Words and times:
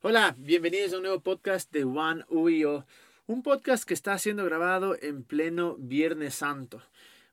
Hola, 0.00 0.36
bienvenidos 0.38 0.92
a 0.92 0.98
un 0.98 1.02
nuevo 1.02 1.18
podcast 1.18 1.72
de 1.72 1.82
One 1.82 2.24
UIO, 2.28 2.86
un 3.26 3.42
podcast 3.42 3.82
que 3.82 3.94
está 3.94 4.16
siendo 4.16 4.44
grabado 4.44 4.96
en 5.02 5.24
pleno 5.24 5.74
Viernes 5.76 6.36
Santo. 6.36 6.80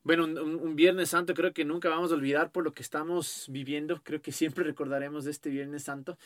Bueno, 0.02 0.24
un, 0.24 0.74
Viernes 0.74 1.10
Santo 1.10 1.32
creo 1.34 1.52
que 1.52 1.64
nunca 1.64 1.88
vamos 1.88 2.10
a 2.10 2.16
olvidar 2.16 2.50
por 2.50 2.64
lo 2.64 2.74
que 2.74 2.82
estamos 2.82 3.46
viviendo, 3.50 4.02
creo 4.02 4.20
que 4.20 4.32
siempre 4.32 4.64
recordaremos 4.64 5.26
este 5.26 5.48
Viernes 5.48 5.84
Santo. 5.84 6.18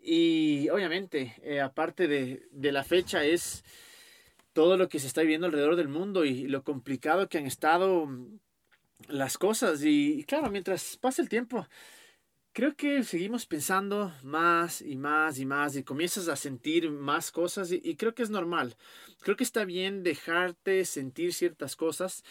Y 0.00 0.68
obviamente, 0.68 1.34
eh, 1.42 1.60
aparte 1.60 2.06
de, 2.06 2.46
de 2.52 2.70
la 2.70 2.84
fecha, 2.84 3.24
es 3.24 3.64
todo 4.52 4.76
lo 4.76 4.88
que 4.88 5.00
se 5.00 5.08
está 5.08 5.22
viviendo 5.22 5.48
alrededor 5.48 5.74
del 5.74 5.88
mundo 5.88 6.24
y 6.24 6.46
lo 6.46 6.62
complicado 6.62 7.28
que 7.28 7.38
han 7.38 7.46
estado 7.46 8.08
las 9.08 9.38
cosas. 9.38 9.82
Y, 9.82 10.22
claro, 10.22 10.52
mientras 10.52 10.96
pasa 10.98 11.20
el 11.20 11.28
tiempo, 11.28 11.66
creo 12.60 12.76
que 12.76 13.04
seguimos 13.04 13.46
pensando 13.46 14.12
más 14.22 14.82
y 14.82 14.94
más 14.94 15.38
y 15.38 15.46
más 15.46 15.76
y 15.76 15.82
comienzas 15.82 16.28
a 16.28 16.36
sentir 16.36 16.90
más 16.90 17.32
cosas 17.32 17.72
y, 17.72 17.96
creo 17.96 18.14
que 18.14 18.22
es 18.22 18.28
normal. 18.28 18.76
Creo 19.20 19.34
que 19.34 19.44
está 19.44 19.64
bien 19.64 20.02
dejarte 20.02 20.84
sentir 20.84 21.32
ciertas 21.32 21.74
cosas, 21.74 22.22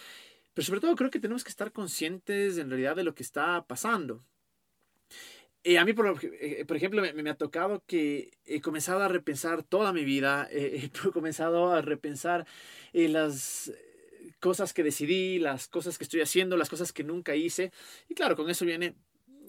pero 0.54 0.68
sobre 0.68 0.82
todo 0.82 0.96
creo 0.96 1.10
que 1.10 1.20
tenemos 1.20 1.44
que 1.44 1.50
estar 1.50 1.72
conscientes 1.72 2.60
en 2.60 2.70
realidad 2.70 2.96
de 2.96 3.06
lo 3.06 3.16
que 3.16 3.24
está 3.24 3.66
pasando. 3.66 4.24
Y 5.64 5.78
a 5.78 5.84
mí, 5.84 5.94
por, 5.94 6.20
eh, 6.40 6.64
por 6.64 6.78
ejemplo, 6.78 7.02
me, 7.02 7.30
ha 7.32 7.36
tocado 7.36 7.84
que 7.88 8.30
he 8.46 8.62
comenzado 8.62 9.02
a 9.02 9.08
repensar 9.08 9.64
toda 9.64 9.94
mi 9.94 10.06
vida, 10.06 10.48
he 10.52 10.92
comenzado 11.12 11.72
a 11.72 11.82
repensar 11.82 12.46
eh, 12.94 13.10
las 13.10 13.74
cosas 14.40 14.74
que 14.74 14.84
decidí, 14.84 15.40
las 15.40 15.68
cosas 15.68 15.98
que 15.98 16.04
estoy 16.04 16.22
haciendo, 16.22 16.56
las 16.56 16.70
cosas 16.70 16.94
que 16.94 17.04
nunca 17.04 17.36
hice. 17.36 17.72
Y 18.08 18.14
claro, 18.14 18.36
con 18.36 18.48
eso 18.48 18.64
viene 18.64 18.94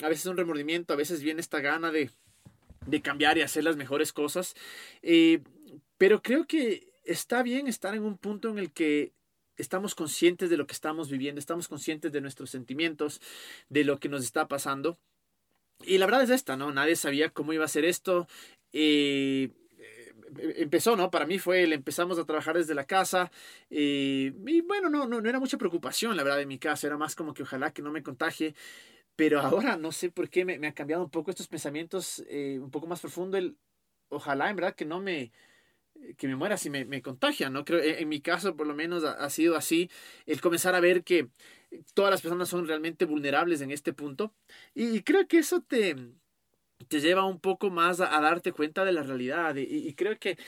a 0.02 0.08
veces 0.08 0.26
un 0.26 0.36
remordimiento, 0.36 0.92
a 0.92 0.96
veces 0.96 1.22
viene 1.22 1.40
esta 1.40 1.60
gana 1.60 1.90
de, 1.90 2.10
de 2.86 3.02
cambiar 3.02 3.38
y 3.38 3.42
hacer 3.42 3.64
las 3.64 3.76
mejores 3.76 4.12
cosas. 4.12 4.54
Eh, 5.02 5.40
pero 5.98 6.22
creo 6.22 6.46
que 6.46 6.92
está 7.04 7.42
bien 7.42 7.66
estar 7.66 7.94
en 7.94 8.04
un 8.04 8.16
punto 8.16 8.48
en 8.48 8.58
el 8.58 8.72
que 8.72 9.12
estamos 9.56 9.94
conscientes 9.94 10.48
de 10.48 10.56
lo 10.56 10.66
que 10.66 10.72
estamos 10.72 11.10
viviendo, 11.10 11.38
estamos 11.38 11.68
conscientes 11.68 12.12
de 12.12 12.20
nuestros 12.20 12.50
sentimientos, 12.50 13.20
de 13.68 13.84
lo 13.84 13.98
que 13.98 14.08
nos 14.08 14.24
está 14.24 14.48
pasando. 14.48 14.98
Y 15.82 15.98
la 15.98 16.06
verdad 16.06 16.22
es 16.22 16.30
esta, 16.30 16.56
¿no? 16.56 16.72
Nadie 16.72 16.96
sabía 16.96 17.30
cómo 17.30 17.52
iba 17.52 17.64
a 17.64 17.68
ser 17.68 17.84
esto. 17.84 18.26
Eh, 18.72 19.50
empezó, 20.38 20.96
¿no? 20.96 21.10
Para 21.10 21.26
mí 21.26 21.38
fue 21.38 21.62
el 21.62 21.72
empezamos 21.72 22.18
a 22.18 22.24
trabajar 22.24 22.56
desde 22.56 22.74
la 22.74 22.84
casa 22.84 23.30
eh, 23.70 24.32
y 24.46 24.60
bueno, 24.62 24.88
no, 24.88 25.06
no, 25.06 25.20
no 25.20 25.28
era 25.28 25.40
mucha 25.40 25.58
preocupación, 25.58 26.16
la 26.16 26.22
verdad, 26.22 26.40
en 26.40 26.48
mi 26.48 26.58
casa, 26.58 26.86
era 26.86 26.96
más 26.96 27.14
como 27.14 27.34
que 27.34 27.42
ojalá 27.42 27.72
que 27.72 27.82
no 27.82 27.90
me 27.90 28.02
contagie, 28.02 28.54
pero 29.16 29.40
ahora 29.40 29.76
no 29.76 29.92
sé 29.92 30.10
por 30.10 30.28
qué 30.30 30.44
me, 30.44 30.58
me 30.58 30.68
han 30.68 30.72
cambiado 30.72 31.04
un 31.04 31.10
poco 31.10 31.30
estos 31.30 31.48
pensamientos 31.48 32.24
eh, 32.28 32.58
un 32.60 32.70
poco 32.70 32.86
más 32.86 33.00
profundo, 33.00 33.36
el 33.36 33.56
ojalá 34.08 34.50
en 34.50 34.56
verdad 34.56 34.74
que 34.74 34.84
no 34.84 35.00
me 35.00 35.32
que 36.16 36.28
me 36.28 36.36
muera 36.36 36.56
si 36.56 36.70
me, 36.70 36.84
me 36.84 37.02
contagian, 37.02 37.52
¿no? 37.52 37.64
Creo, 37.64 37.82
en, 37.82 38.08
mi 38.08 38.20
caso 38.20 38.56
por 38.56 38.66
lo 38.66 38.74
menos 38.74 39.04
ha, 39.04 39.28
sido 39.30 39.56
así, 39.56 39.90
el 40.26 40.40
comenzar 40.40 40.74
a 40.74 40.80
ver 40.80 41.04
que 41.04 41.28
todas 41.94 42.10
las 42.10 42.22
personas 42.22 42.48
son 42.48 42.66
realmente 42.66 43.04
vulnerables 43.04 43.60
en 43.60 43.70
este 43.70 43.92
punto 43.92 44.32
y 44.74 45.02
creo 45.02 45.28
que 45.28 45.38
eso 45.38 45.60
te, 45.60 45.96
te 46.88 47.00
lleva 47.00 47.24
un 47.26 47.40
poco 47.40 47.70
más 47.70 48.00
a, 48.00 48.20
darte 48.20 48.52
cuenta 48.52 48.84
de 48.84 48.92
la 48.92 49.02
realidad. 49.02 49.56
Y, 49.56 49.94
creo 49.94 50.18
que 50.18 50.38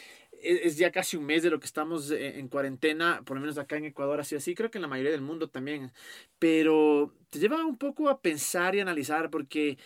es, 0.42 0.76
ya 0.76 0.90
casi 0.90 1.16
un 1.16 1.24
mes 1.24 1.42
de 1.42 1.50
lo 1.50 1.60
que 1.60 1.66
estamos 1.66 2.10
e, 2.10 2.38
en, 2.38 2.48
cuarentena, 2.48 3.22
por 3.24 3.36
lo 3.36 3.40
menos 3.40 3.58
acá 3.58 3.76
en 3.76 3.84
Ecuador 3.86 4.20
así 4.20 4.34
así, 4.36 4.54
creo 4.54 4.70
que 4.70 4.78
en 4.78 4.82
la 4.82 4.88
mayoría 4.88 5.12
del 5.12 5.22
mundo 5.22 5.48
también. 5.48 5.92
Pero 6.38 7.14
te 7.30 7.38
lleva 7.38 7.64
un 7.64 7.76
poco 7.78 8.08
a 8.08 8.20
pensar 8.20 8.74
y 8.74 8.80
analizar 8.80 9.30
porque 9.30 9.78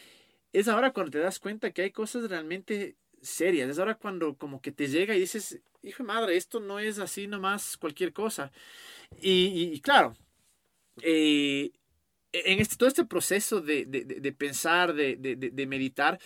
es 0.52 0.68
ahora 0.68 0.92
cuando 0.92 1.12
te 1.12 1.18
das 1.18 1.38
cuenta 1.38 1.70
que 1.72 1.82
hay 1.82 1.90
cosas 1.90 2.28
realmente 2.28 2.96
serias. 3.20 3.70
Es 3.70 3.78
ahora 3.78 3.96
cuando 3.96 4.36
como 4.36 4.60
que 4.60 4.72
te 4.72 4.88
llega 4.88 5.14
y 5.14 5.20
dices, 5.20 5.60
hijo 5.82 6.02
de 6.02 6.06
madre, 6.06 6.36
esto 6.36 6.60
no 6.60 6.78
es 6.78 6.98
así 6.98 7.26
nomás 7.26 7.76
cualquier 7.76 8.12
cosa. 8.12 8.52
Y, 9.20 9.70
y 9.74 9.80
claro, 9.80 10.16
eh, 11.02 11.72
en 12.32 12.60
este, 12.60 12.76
todo 12.76 12.88
este 12.88 13.04
proceso 13.04 13.60
de, 13.60 13.84
de, 13.86 14.04
de 14.04 14.32
pensar, 14.32 14.94
de, 14.94 15.16
de 15.16 15.66
meditar, 15.66 16.18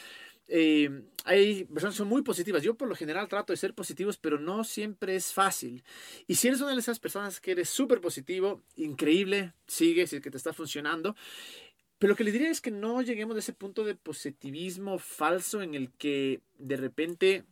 eh, 0.53 1.05
hay 1.25 1.65
personas 1.65 1.95
que 1.95 1.99
son 1.99 2.09
muy 2.09 2.23
positivas. 2.23 2.63
Yo 2.63 2.75
por 2.75 2.89
lo 2.89 2.97
general 2.97 3.29
trato 3.29 3.53
de 3.53 3.57
ser 3.57 3.73
positivos, 3.73 4.19
pero 4.19 4.39
no 4.39 4.65
siempre 4.65 5.15
es 5.15 5.33
fácil. 5.33 5.85
Y 6.27 6.35
si 6.35 6.49
eres 6.49 6.61
una 6.61 6.73
de 6.73 6.81
esas 6.81 6.99
personas 6.99 7.41
que 7.41 7.53
eres 7.53 7.71
súper 7.71 8.01
positivo, 8.01 8.63
increíble, 8.75 9.55
sigue 9.69 10.09
si 10.09 10.17
es 10.17 10.23
que 10.23 10.31
te 10.31 10.37
está 10.37 10.53
funcionando. 10.53 11.15
Pero 11.99 12.13
lo 12.13 12.17
que 12.17 12.25
le 12.25 12.33
diría 12.33 12.51
es 12.51 12.61
que 12.61 12.73
no 12.73 13.01
lleguemos 13.01 13.37
a 13.37 13.39
ese 13.39 13.53
punto 13.53 13.85
de 13.85 13.95
positivismo 13.95 14.99
falso 14.99 15.63
en 15.63 15.75
el 15.75 15.93
que 15.93 16.41
de 16.59 16.77
repente, 16.77 17.45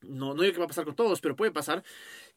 no, 0.00 0.32
no 0.32 0.42
digo 0.42 0.54
que 0.54 0.60
va 0.60 0.64
a 0.64 0.68
pasar 0.68 0.86
con 0.86 0.96
todos, 0.96 1.20
pero 1.20 1.36
puede 1.36 1.50
pasar 1.50 1.84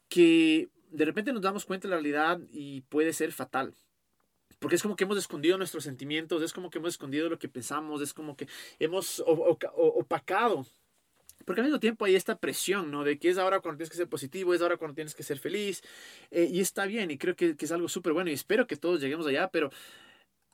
que 0.09 0.69
de 0.91 1.05
repente 1.05 1.31
nos 1.31 1.43
damos 1.43 1.65
cuenta 1.65 1.87
de 1.87 1.91
la 1.91 1.97
realidad 2.01 2.41
y 2.51 2.81
puede 2.81 3.13
ser 3.13 3.31
fatal 3.31 3.75
porque 4.59 4.75
es 4.75 4.81
como 4.81 4.95
que 4.95 5.05
hemos 5.05 5.17
escondido 5.17 5.57
nuestros 5.57 5.83
sentimientos, 5.83 6.41
es 6.43 6.53
como 6.53 6.69
que 6.69 6.77
hemos 6.77 6.93
escondido 6.93 7.29
lo 7.29 7.39
que 7.39 7.49
pensamos, 7.49 8.01
es 8.01 8.13
como 8.13 8.35
que 8.35 8.47
hemos 8.77 9.23
opacado. 9.25 10.65
Porque 11.45 11.61
al 11.61 11.67
mismo 11.67 11.79
tiempo 11.79 12.05
hay 12.05 12.15
esta 12.15 12.37
presión, 12.37 12.91
¿no? 12.91 13.03
De 13.03 13.17
que 13.17 13.29
es 13.29 13.37
ahora 13.37 13.61
cuando 13.61 13.77
tienes 13.77 13.89
que 13.89 13.97
ser 13.97 14.09
positivo, 14.09 14.53
es 14.53 14.61
ahora 14.61 14.77
cuando 14.77 14.95
tienes 14.95 15.15
que 15.15 15.23
ser 15.23 15.39
feliz. 15.39 15.81
Eh, 16.29 16.49
y 16.51 16.59
está 16.59 16.85
bien, 16.85 17.09
y 17.09 17.17
creo 17.17 17.35
que, 17.35 17.55
que 17.55 17.65
es 17.65 17.71
algo 17.71 17.87
súper 17.87 18.13
bueno, 18.13 18.29
y 18.29 18.33
espero 18.33 18.67
que 18.67 18.75
todos 18.75 18.99
lleguemos 18.99 19.25
allá, 19.25 19.49
pero 19.49 19.71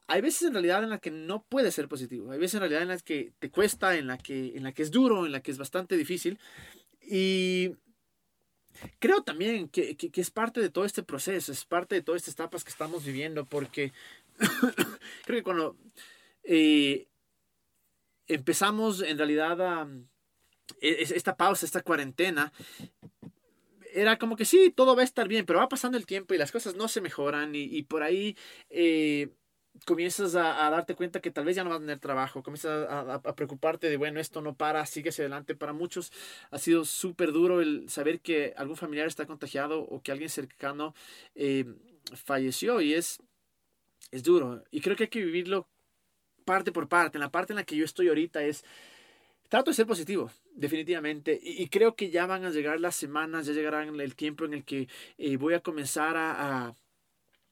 hay 0.07 0.21
veces 0.21 0.43
en 0.43 0.53
realidad 0.53 0.83
en 0.83 0.91
la 0.91 0.99
que 0.99 1.09
no 1.11 1.43
puedes 1.49 1.73
ser 1.73 1.87
positivo, 1.87 2.31
hay 2.31 2.37
veces 2.37 2.55
en 2.55 2.59
realidad 2.61 2.83
en 2.83 2.89
las 2.89 3.01
que 3.01 3.33
te 3.39 3.49
cuesta, 3.49 3.97
en 3.97 4.07
la 4.07 4.17
que, 4.17 4.55
en 4.55 4.63
la 4.63 4.71
que 4.71 4.83
es 4.83 4.91
duro, 4.91 5.25
en 5.25 5.31
la 5.31 5.41
que 5.41 5.51
es 5.51 5.57
bastante 5.57 5.97
difícil. 5.97 6.39
Y 7.01 7.71
creo 8.99 9.23
también 9.23 9.69
que, 9.69 9.95
que, 9.95 10.21
es 10.21 10.31
parte 10.31 10.61
de 10.61 10.69
todo 10.69 10.85
este 10.85 11.03
proceso, 11.03 11.51
es 11.51 11.65
parte 11.65 11.95
de 11.95 12.01
todas 12.01 12.21
estas 12.21 12.33
etapas 12.33 12.63
que 12.63 12.69
estamos 12.69 13.05
viviendo, 13.05 13.45
porque 13.45 13.93
creo 15.25 15.39
que 15.39 15.43
cuando 15.43 15.77
eh, 16.43 17.07
empezamos 18.27 19.01
en 19.01 19.17
realidad 19.17 19.61
a 19.61 19.87
e, 20.81 20.97
esta 21.01 21.35
pausa, 21.35 21.65
esta 21.65 21.81
cuarentena, 21.81 22.51
era 23.93 24.17
como 24.17 24.35
que 24.35 24.45
sí, 24.45 24.73
todo 24.75 24.95
va 24.95 25.01
a 25.01 25.05
estar 25.05 25.27
bien, 25.27 25.45
pero 25.45 25.59
va 25.59 25.69
pasando 25.69 25.97
el 25.97 26.05
tiempo 26.05 26.33
y 26.33 26.37
las 26.37 26.51
cosas 26.51 26.75
no 26.75 26.87
se 26.87 27.01
mejoran 27.01 27.55
y, 27.55 27.63
y 27.63 27.83
por 27.83 28.03
ahí... 28.03 28.37
Eh, 28.69 29.29
comienzas 29.83 30.35
a, 30.35 30.69
darte 30.69 30.95
cuenta 30.95 31.19
que 31.19 31.31
tal 31.31 31.45
vez 31.45 31.55
ya 31.55 31.63
no 31.63 31.69
vas 31.69 31.77
a 31.77 31.81
tener 31.81 31.99
trabajo, 31.99 32.41
comienzas 32.43 32.87
a, 32.89 33.35
preocuparte 33.35 33.89
de, 33.89 33.97
bueno, 33.97 34.19
esto 34.19 34.41
no 34.41 34.55
para, 34.55 34.85
sigue 34.85 35.09
hacia 35.09 35.23
adelante. 35.23 35.55
Para 35.55 35.73
muchos 35.73 36.11
ha 36.51 36.57
sido 36.57 36.85
súper 36.85 37.31
duro 37.31 37.61
el 37.61 37.89
saber 37.89 38.21
que 38.21 38.53
algún 38.57 38.77
familiar 38.77 39.07
está 39.07 39.25
contagiado 39.25 39.81
o 39.81 40.01
que 40.01 40.11
alguien 40.11 40.29
cercano 40.29 40.95
eh, 41.35 41.65
falleció 42.13 42.81
y 42.81 42.93
es, 42.93 43.19
es 44.11 44.23
duro. 44.23 44.63
Y 44.71 44.81
creo 44.81 44.95
que 44.95 45.03
hay 45.03 45.09
que 45.09 45.23
vivirlo 45.23 45.67
parte 46.45 46.71
por 46.71 46.87
parte. 46.87 47.17
En 47.17 47.21
la 47.21 47.31
parte 47.31 47.53
en 47.53 47.57
la 47.57 47.63
que 47.63 47.75
yo 47.75 47.85
estoy 47.85 48.07
ahorita 48.07 48.43
es... 48.43 48.63
Trato 49.47 49.69
de 49.69 49.75
ser 49.75 49.85
positivo, 49.85 50.31
definitivamente. 50.55 51.39
Y, 51.39 51.67
creo 51.67 51.95
que 51.95 52.09
ya 52.09 52.25
van 52.25 52.45
a 52.45 52.49
llegar 52.49 52.79
las 52.79 52.95
semanas, 52.95 53.45
ya 53.45 53.53
llegará 53.53 53.83
el 53.83 54.15
tiempo 54.15 54.43
en 54.43 54.55
el 54.55 54.65
que 54.65 54.87
eh, 55.19 55.37
voy 55.37 55.53
a 55.53 55.59
comenzar 55.59 56.17
a 56.17 56.73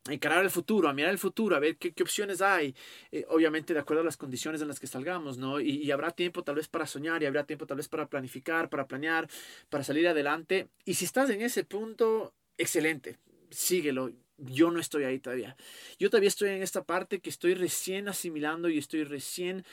encarar 0.09 0.43
el 0.43 0.49
futuro, 0.49 0.89
a 0.89 0.93
mirar 0.93 1.11
el 1.11 1.17
futuro, 1.17 1.55
a 1.55 1.59
ver 1.59 1.77
qué, 1.77 1.93
opciones 2.03 2.41
hay, 2.41 2.75
eh, 3.11 3.25
obviamente 3.29 3.73
de 3.73 3.79
acuerdo 3.79 4.01
a 4.01 4.05
las 4.05 4.17
condiciones 4.17 4.61
en 4.61 4.67
las 4.67 4.79
que 4.79 4.87
salgamos, 4.87 5.37
¿no? 5.37 5.59
Y, 5.61 5.89
habrá 5.91 6.11
tiempo 6.11 6.43
tal 6.43 6.55
vez 6.55 6.67
para 6.67 6.85
soñar 6.85 7.23
y 7.23 7.25
habrá 7.25 7.45
tiempo 7.45 7.65
tal 7.65 7.77
vez 7.77 7.87
para 7.87 8.07
planificar, 8.07 8.69
para 8.69 8.87
planear, 8.87 9.29
para 9.69 9.83
salir 9.83 10.07
adelante. 10.07 10.67
Y 10.85 10.95
si 10.95 11.05
estás 11.05 11.29
en 11.29 11.41
ese 11.41 11.63
punto, 11.63 12.33
excelente, 12.57 13.17
síguelo. 13.49 14.11
Yo 14.37 14.71
no 14.71 14.79
estoy 14.79 15.03
ahí 15.03 15.19
todavía. 15.19 15.55
Yo 15.99 16.09
todavía 16.09 16.27
estoy 16.27 16.49
en 16.49 16.63
esta 16.63 16.83
parte 16.83 17.19
que 17.19 17.29
estoy 17.29 17.53
recién 17.53 18.09
asimilando 18.09 18.67
y 18.67 18.79
estoy 18.79 19.03
recién 19.03 19.63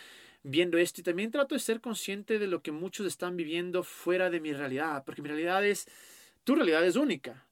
viendo 0.42 0.78
esto 0.78 1.00
y 1.00 1.04
también 1.04 1.30
trato 1.30 1.54
de 1.54 1.60
ser 1.60 1.80
consciente 1.80 2.38
de 2.38 2.47
lo 2.47 2.62
que 2.62 2.70
muchos 2.70 3.06
están 3.06 3.36
viviendo 3.36 3.82
fuera 3.82 4.30
de 4.30 4.41
mi 4.41 4.52
realidad, 4.52 5.03
porque 5.04 5.22
mi 5.22 5.28
realidad 5.28 5.65
es, 5.66 5.86
tu 6.44 6.54
realidad 6.54 6.86
es 6.86 6.97
única 6.97 7.47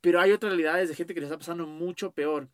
pero 0.00 0.20
hay 0.20 0.32
otras 0.32 0.50
realidades 0.52 0.88
de 0.88 0.94
gente 0.94 1.14
que 1.14 1.20
le 1.20 1.26
está 1.26 1.38
pasando 1.38 1.66
mucho 1.66 2.12
peor. 2.12 2.48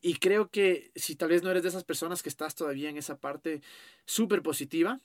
Y 0.00 0.14
creo 0.16 0.50
que 0.50 0.90
si 0.94 1.16
tal 1.16 1.30
vez 1.30 1.42
no 1.42 1.50
eres 1.50 1.62
de 1.62 1.70
esas 1.70 1.84
personas 1.84 2.22
que 2.22 2.28
estás 2.28 2.54
todavía 2.54 2.90
en 2.90 2.96
esa 2.96 3.18
parte 3.18 3.62
súper 4.04 4.42
positiva, 4.42 5.00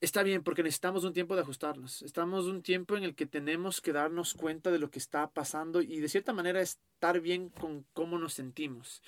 está 0.00 0.22
bien 0.22 0.42
porque 0.42 0.62
necesitamos 0.62 1.04
un 1.04 1.12
tiempo 1.12 1.36
de 1.36 1.42
ajustarnos. 1.42 2.02
Estamos 2.02 2.46
un 2.46 2.62
tiempo 2.62 2.96
en 2.96 3.04
el 3.04 3.14
que 3.14 3.26
tenemos 3.26 3.80
que 3.80 3.92
darnos 3.92 4.34
cuenta 4.34 4.70
de 4.70 4.78
lo 4.78 4.90
que 4.90 4.98
está 4.98 5.30
pasando 5.30 5.80
y 5.80 6.00
de 6.00 6.08
cierta 6.08 6.32
manera 6.32 6.60
estar 6.60 7.20
bien 7.20 7.48
con 7.48 7.86
cómo 7.92 8.18
nos 8.18 8.34
sentimos. 8.34 9.02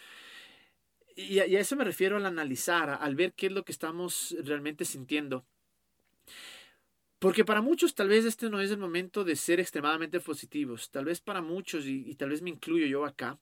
Y 1.17 1.40
a, 1.40 1.46
y 1.46 1.56
a 1.56 1.60
eso 1.60 1.76
me 1.76 1.84
refiero 1.84 2.17
al 2.17 2.26
analizar, 2.26 2.90
al 3.00 3.14
ver 3.17 3.32
qué 3.34 3.46
es 3.46 3.52
lo 3.52 3.64
que 3.64 3.72
estamos 3.72 4.37
realmente 4.44 4.84
sintiendo. 4.84 5.44
Porque 7.24 7.42
para 7.42 7.62
muchos 7.62 7.94
tal 7.94 8.08
vez 8.08 8.26
este 8.26 8.50
no 8.50 8.60
es 8.60 8.70
el 8.70 8.76
momento 8.76 9.24
de 9.24 9.34
ser 9.34 9.58
extremadamente 9.58 10.20
positivos. 10.20 10.90
Tal 10.90 11.06
vez 11.06 11.22
para 11.22 11.40
muchos, 11.40 11.86
y, 11.86 12.14
tal 12.16 12.28
vez 12.28 12.42
me 12.42 12.50
incluyo 12.50 12.84
yo 12.84 13.06
acá, 13.06 13.38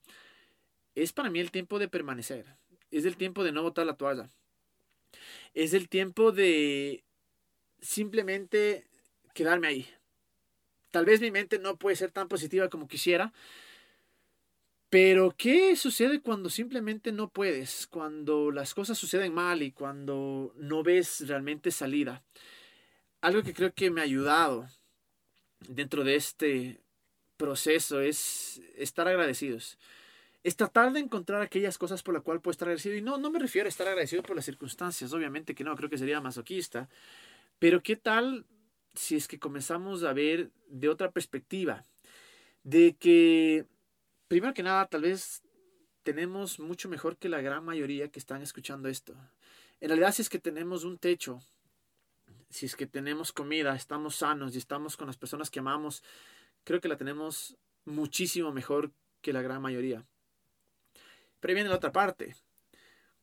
es 0.94 1.12
para 1.12 1.31
mí 1.31 1.40
el 1.40 1.50
tiempo 1.50 1.81
de 1.81 1.88
permanecer. 1.88 2.46
Es 2.93 3.06
el 3.06 3.17
tiempo 3.17 3.43
de 3.43 3.50
no 3.50 3.61
botar 3.61 3.84
la 3.84 3.96
toalla. 3.96 4.31
Es 5.52 5.75
el 5.75 5.88
tiempo 5.88 6.31
de 6.31 7.02
simplemente 7.81 8.87
quedarme 9.34 9.67
ahí. 9.67 9.88
Tal 10.93 11.05
vez 11.05 11.20
mi 11.20 11.32
mente 11.32 11.58
no 11.58 11.75
puede 11.75 11.96
ser 11.96 12.12
tan 12.12 12.29
positiva 12.29 12.69
como 12.69 12.87
quisiera, 12.87 13.32
pero 14.90 15.34
¿qué 15.37 15.75
sucede 15.75 16.20
cuando 16.20 16.50
simplemente 16.50 17.11
no 17.11 17.31
puedes? 17.31 17.88
Cuando 17.88 18.52
las 18.52 18.75
cosas 18.75 18.96
suceden 18.96 19.34
mal 19.34 19.61
y 19.61 19.73
cuando 19.73 20.55
no 20.55 20.84
ves 20.84 21.26
realmente 21.26 21.73
salida. 21.73 22.23
Algo 23.23 23.45
que 23.45 23.55
creo 23.55 23.73
que 23.73 23.89
me 23.91 24.01
ha 24.01 24.05
ayudado 24.05 24.69
dentro 25.61 26.03
de 26.03 26.17
este 26.17 26.81
proceso 27.37 28.01
es 28.01 28.61
estar 28.77 29.07
agradecidos. 29.07 29.79
Es 30.43 30.57
tratar 30.57 30.93
de 30.93 30.99
encontrar 30.99 31.41
aquellas 31.41 31.79
cosas 31.79 32.03
por 32.03 32.15
las 32.15 32.25
cuales 32.25 32.43
puedo 32.43 32.51
estar 32.51 32.67
agradecido. 32.67 32.97
Y 32.97 33.01
no, 33.01 33.19
no 33.19 33.31
me 33.31 33.39
refiero 33.39 33.67
a 33.67 33.69
estar 33.69 33.87
agradecido 33.87 34.25
por 34.25 34.35
las 34.35 34.45
circunstancias, 34.45 35.13
obviamente 35.13 35.55
que 35.55 35.63
no, 35.63 35.77
creo 35.77 35.89
que 35.89 35.99
sería 35.99 36.21
masoquista. 36.21 36.89
Pero 37.61 37.81
¿qué 37.81 37.95
tal 37.95 38.45
si 38.95 39.15
es 39.15 39.29
que 39.29 39.39
comenzamos 39.39 40.03
a 40.03 40.13
ver 40.13 40.51
de 40.67 40.89
otra 40.89 41.13
perspectiva? 41.13 41.85
De 42.65 42.97
que, 42.99 43.67
primero 44.27 44.53
que 44.53 44.65
nada, 44.65 44.87
tal 44.87 45.03
vez 45.03 45.43
tenemos 46.03 46.59
mucho 46.59 46.89
mejor 46.89 47.17
que 47.17 47.29
la 47.29 47.41
gran 47.41 47.65
mayoría 47.65 48.09
que 48.09 48.19
están 48.19 48.43
escuchando 48.43 48.89
esto. 48.89 49.15
En 49.81 49.91
realidad, 49.91 50.13
si 50.13 50.23
es 50.23 50.29
que 50.29 50.41
tenemos 50.41 50.83
un 50.83 50.99
techo, 50.99 51.41
si 52.53 52.67
es 52.67 52.77
que 52.77 52.87
tenemos 52.87 53.33
comida, 53.33 53.75
estamos 53.75 54.17
sanos 54.17 54.55
y 54.55 54.59
estamos 54.59 54.97
con 54.97 55.07
las 55.07 55.17
personas 55.17 55.51
que 55.51 55.61
amamos, 55.61 56.03
creo 56.65 56.81
que 56.81 56.89
la 56.89 56.99
tenemos 56.99 57.57
muchísimo 57.87 58.53
mejor 58.53 58.93
que 59.23 59.33
la 59.33 59.41
gran 59.41 59.63
mayoría. 59.63 60.05
Pero 61.41 61.55
viene 61.55 61.71
la 61.71 61.77
otra 61.77 61.93
parte. 61.93 62.37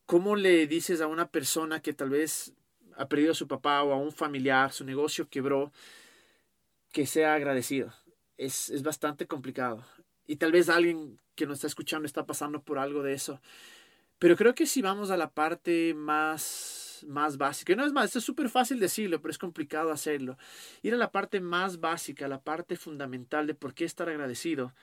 ¿Cómo 0.05 0.35
le 0.35 0.65
dices 0.65 0.99
a 0.99 1.07
una 1.07 1.29
persona 1.29 1.79
que 1.81 1.93
tal 1.93 2.09
vez 2.09 2.53
ha 2.97 3.07
perdido 3.07 3.31
a 3.31 3.35
su 3.35 3.47
papá 3.47 3.83
o 3.83 3.93
a 3.93 3.97
un 3.97 4.11
familiar, 4.11 4.71
su 4.73 4.83
negocio 4.83 5.29
quebró, 5.29 5.71
que 6.91 7.05
sea 7.05 7.35
agradecido? 7.35 7.93
Es, 8.35 8.71
es 8.71 8.81
bastante 8.81 9.27
complicado. 9.27 9.85
Y 10.25 10.37
tal 10.37 10.51
vez 10.51 10.69
alguien 10.69 11.19
que 11.35 11.45
nos 11.45 11.57
está 11.57 11.67
escuchando 11.67 12.07
está 12.07 12.25
pasando 12.25 12.63
por 12.63 12.79
algo 12.79 13.03
de 13.03 13.13
eso. 13.13 13.39
Pero 14.17 14.35
creo 14.35 14.55
que 14.55 14.65
si 14.65 14.81
vamos 14.81 15.11
a 15.11 15.17
la 15.17 15.29
parte 15.29 15.93
más 15.93 16.88
más 17.03 17.37
básica. 17.37 17.73
Y 17.73 17.75
no 17.75 17.85
es 17.85 17.93
más, 17.93 18.15
es 18.15 18.23
súper 18.23 18.49
fácil 18.49 18.79
decirlo, 18.79 19.21
pero 19.21 19.31
es 19.31 19.37
complicado 19.37 19.91
hacerlo. 19.91 20.37
Ir 20.81 20.93
a 20.93 20.97
la 20.97 21.11
parte 21.11 21.39
más 21.39 21.79
básica, 21.79 22.27
la 22.27 22.41
parte 22.41 22.75
fundamental 22.75 23.47
de 23.47 23.55
por 23.55 23.73
qué 23.73 23.85
estar 23.85 24.09
agradecido, 24.09 24.73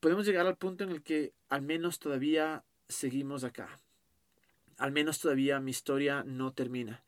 podemos 0.00 0.26
llegar 0.26 0.46
al 0.46 0.56
punto 0.56 0.84
en 0.84 0.90
el 0.90 1.02
que 1.02 1.32
al 1.48 1.62
menos 1.62 1.98
todavía 1.98 2.64
seguimos 2.88 3.44
acá. 3.44 3.80
Al 4.76 4.92
menos 4.92 5.18
todavía 5.18 5.60
mi 5.60 5.70
historia 5.70 6.22
no 6.24 6.52
termina. 6.52 7.02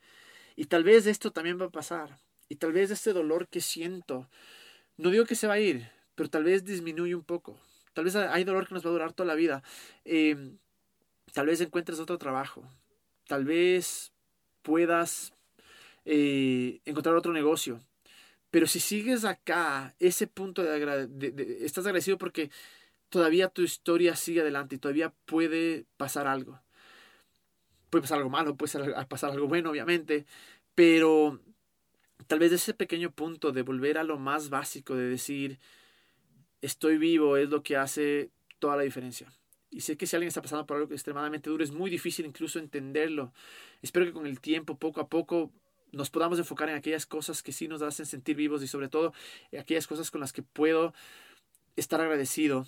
Y 0.57 0.67
tal 0.67 0.85
vez 0.85 1.07
esto 1.07 1.31
también 1.31 1.61
va 1.61 1.67
a 1.67 1.71
pasar. 1.71 2.19
Y 2.49 2.57
tal 2.57 2.73
vez 2.73 2.91
este 2.91 3.13
dolor 3.13 3.49
que 3.49 3.61
siento, 3.61 4.29
no 4.97 5.11
digo 5.11 5.25
que 5.25 5.37
se 5.37 5.47
va 5.47 5.55
a 5.55 5.61
ir, 5.61 5.89
pero 6.17 6.29
tal 6.29 6.45
vez 6.45 6.65
disminuye 6.65 7.15
un 7.15 7.23
poco. 7.23 7.61
Tal 7.93 8.05
vez 8.05 8.17
hay 8.17 8.45
dolor 8.45 8.67
que 8.67 8.75
nos 8.75 8.85
va 8.85 8.91
a 8.91 8.93
durar 8.93 9.13
toda 9.13 9.27
la 9.27 9.35
vida. 9.35 9.63
Eh, 10.05 10.57
tal 11.33 11.47
vez 11.47 11.61
encuentres 11.61 12.01
otro 12.01 12.19
trabajo 12.19 12.69
tal 13.31 13.45
vez 13.45 14.13
puedas 14.63 15.33
eh, 16.05 16.81
encontrar 16.85 17.15
otro 17.15 17.33
negocio. 17.33 17.81
Pero 18.51 18.67
si 18.67 18.81
sigues 18.81 19.25
acá, 19.25 19.95
ese 20.01 20.27
punto 20.27 20.65
de, 20.65 21.59
estás 21.61 21.87
agradecido 21.87 22.19
porque 22.19 22.51
todavía 23.09 23.47
tu 23.47 23.63
historia 23.63 24.17
sigue 24.17 24.41
adelante 24.41 24.75
y 24.75 24.79
todavía 24.79 25.15
puede 25.27 25.85
pasar 25.97 26.27
algo. 26.27 26.61
Puede 27.89 28.03
pasar 28.03 28.19
algo 28.19 28.31
malo, 28.31 28.57
puede 28.57 29.07
pasar 29.09 29.31
algo 29.31 29.47
bueno, 29.47 29.71
obviamente, 29.71 30.27
pero 30.75 31.39
tal 32.27 32.41
vez 32.41 32.51
ese 32.51 32.75
pequeño 32.75 33.13
punto 33.13 33.53
de 33.53 33.63
volver 33.63 33.97
a 33.97 34.03
lo 34.03 34.19
más 34.19 34.51
básico, 34.51 34.97
de 34.97 35.09
decir, 35.09 35.61
estoy 36.63 36.99
vivo, 36.99 37.37
es 37.37 37.49
lo 37.49 37.63
que 37.63 37.77
hace 37.77 38.33
toda 38.59 38.75
la 38.75 38.83
diferencia. 38.83 39.33
Y 39.71 39.83
sé 39.83 39.97
que 39.97 40.07
si 40.07 40.17
alguien 40.17 40.29
está 40.29 40.43
pasando 40.43 40.67
por 40.67 40.77
algo 40.77 40.93
extremadamente 40.93 41.49
duro, 41.49 41.63
es 41.63 41.71
muy 41.71 41.91
difícil 41.91 42.27
incluso 42.27 42.59
entenderlo. 42.59 43.33
Espero 43.83 44.05
que 44.05 44.13
con 44.13 44.27
el 44.27 44.41
tiempo, 44.41 44.77
poco 44.77 45.01
a 45.01 45.09
poco, 45.09 45.51
nos 45.93 46.11
podamos 46.11 46.39
enfocar 46.39 46.69
en 46.69 46.77
aquellas 46.77 47.07
cosas 47.07 47.43
que 47.43 47.53
sí 47.53 47.69
nos 47.69 47.83
hacen 47.83 48.07
sentir 48.07 48.37
vivos 48.37 48.63
y 48.63 48.69
sobre 48.69 48.89
todo 48.89 49.13
aquellas 49.59 49.87
cosas 49.87 50.11
con 50.11 50.21
las 50.21 50.33
que 50.33 50.43
puedo 50.43 50.93
estar 51.77 52.01
agradecido. 52.01 52.67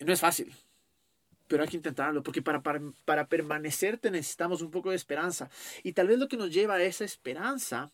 No 0.00 0.12
es 0.12 0.20
fácil, 0.20 0.52
pero 1.46 1.62
hay 1.62 1.68
que 1.68 1.76
intentarlo, 1.76 2.22
porque 2.22 2.42
para, 2.42 2.62
para, 2.62 2.80
para 3.04 3.28
permanecerte 3.28 4.10
necesitamos 4.10 4.60
un 4.60 4.70
poco 4.70 4.90
de 4.90 4.96
esperanza. 4.96 5.50
Y 5.82 5.92
tal 5.92 6.08
vez 6.08 6.18
lo 6.18 6.28
que 6.28 6.36
nos 6.36 6.50
lleva 6.50 6.74
a 6.74 6.82
esa 6.82 7.04
esperanza 7.04 7.92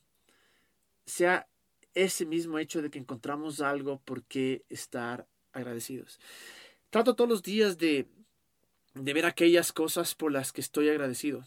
sea 1.06 1.46
ese 1.94 2.24
mismo 2.24 2.58
hecho 2.58 2.82
de 2.82 2.90
que 2.90 2.98
encontramos 2.98 3.60
algo 3.60 4.00
por 4.04 4.22
qué 4.24 4.64
estar 4.68 5.26
agradecidos. 5.52 6.20
Trato 6.90 7.14
todos 7.14 7.30
los 7.30 7.42
días 7.42 7.78
de, 7.78 8.06
de 8.94 9.12
ver 9.12 9.26
aquellas 9.26 9.72
cosas 9.72 10.14
por 10.14 10.32
las 10.32 10.52
que 10.52 10.60
estoy 10.60 10.88
agradecido. 10.88 11.44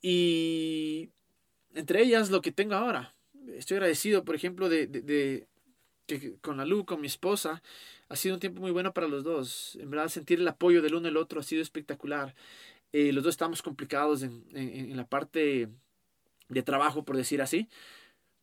Y 0.00 1.10
entre 1.74 2.02
ellas 2.02 2.30
lo 2.30 2.40
que 2.42 2.52
tengo 2.52 2.74
ahora. 2.74 3.14
Estoy 3.56 3.76
agradecido, 3.76 4.24
por 4.24 4.34
ejemplo, 4.34 4.68
de, 4.68 5.46
que 6.06 6.36
con 6.40 6.56
la 6.56 6.64
Lu, 6.64 6.84
con 6.84 7.00
mi 7.00 7.06
esposa, 7.06 7.62
ha 8.08 8.16
sido 8.16 8.34
un 8.34 8.40
tiempo 8.40 8.60
muy 8.60 8.70
bueno 8.70 8.92
para 8.92 9.08
los 9.08 9.24
dos. 9.24 9.76
En 9.76 9.90
verdad, 9.90 10.08
sentir 10.08 10.40
el 10.40 10.48
apoyo 10.48 10.82
del 10.82 10.94
uno 10.94 11.08
y 11.08 11.10
el 11.10 11.16
otro 11.16 11.40
ha 11.40 11.42
sido 11.42 11.62
espectacular. 11.62 12.34
Eh, 12.92 13.12
los 13.12 13.24
dos 13.24 13.34
estamos 13.34 13.62
complicados 13.62 14.22
en, 14.22 14.44
en, 14.54 14.96
la 14.96 15.06
parte 15.06 15.68
de 16.48 16.62
trabajo, 16.62 17.04
por 17.04 17.16
decir 17.16 17.42
así. 17.42 17.68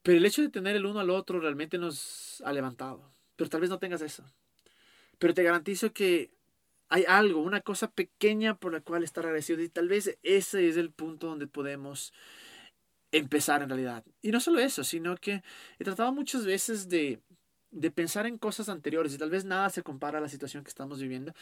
Pero 0.03 0.17
el 0.17 0.25
hecho 0.25 0.41
de 0.41 0.49
tener 0.49 0.75
el 0.75 0.85
uno 0.85 0.99
al 0.99 1.09
otro 1.09 1.39
realmente 1.39 1.77
nos 1.77 2.41
ha 2.45 2.51
levantado. 2.53 3.13
Pero 3.35 3.49
tal 3.49 3.61
vez 3.61 3.69
no 3.69 3.79
tengas 3.79 4.01
eso. 4.01 4.23
Pero 5.21 5.35
te 5.35 5.43
garantizo 5.43 5.93
que 5.93 6.31
hay 6.89 7.05
algo, 7.07 7.43
una 7.43 7.61
cosa 7.61 7.91
pequeña 7.91 8.55
por 8.57 8.73
la 8.73 8.81
cual 8.81 9.03
estar 9.03 9.23
agradecido 9.23 9.61
y 9.61 9.69
tal 9.69 9.87
vez 9.87 10.17
ese 10.23 10.67
es 10.67 10.77
el 10.77 10.89
punto 10.89 11.27
donde 11.27 11.45
podemos 11.45 12.11
empezar 13.11 13.61
en 13.61 13.69
realidad. 13.69 14.03
Y 14.23 14.31
no 14.31 14.39
solo 14.39 14.57
eso, 14.57 14.83
sino 14.83 15.15
que 15.17 15.43
he 15.77 15.83
tratado 15.83 16.11
muchas 16.11 16.43
veces 16.43 16.89
de, 16.89 17.21
de 17.69 17.91
pensar 17.91 18.25
en 18.25 18.39
cosas 18.39 18.67
anteriores 18.67 19.13
y 19.13 19.19
tal 19.19 19.29
vez 19.29 19.45
nada 19.45 19.69
se 19.69 19.83
compara 19.83 20.17
a 20.17 20.21
la 20.21 20.27
situación 20.27 20.63
que 20.63 20.69
estamos 20.69 20.99
viviendo, 20.99 21.35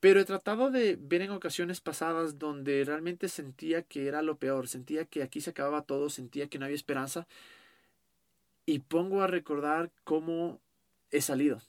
pero 0.00 0.18
he 0.18 0.24
tratado 0.24 0.72
de 0.72 0.98
ver 1.00 1.22
en 1.22 1.30
ocasiones 1.30 1.80
pasadas 1.80 2.36
donde 2.36 2.82
realmente 2.84 3.28
sentía 3.28 3.82
que 3.82 4.08
era 4.08 4.22
lo 4.22 4.38
peor, 4.38 4.66
sentía 4.66 5.04
que 5.04 5.22
aquí 5.22 5.40
se 5.40 5.50
acababa 5.50 5.82
todo, 5.82 6.10
sentía 6.10 6.48
que 6.48 6.58
no 6.58 6.64
había 6.64 6.74
esperanza 6.74 7.28
y 8.66 8.80
pongo 8.80 9.22
a 9.22 9.28
recordar 9.28 9.92
cómo 10.02 10.60
he 11.12 11.20
salido 11.20 11.62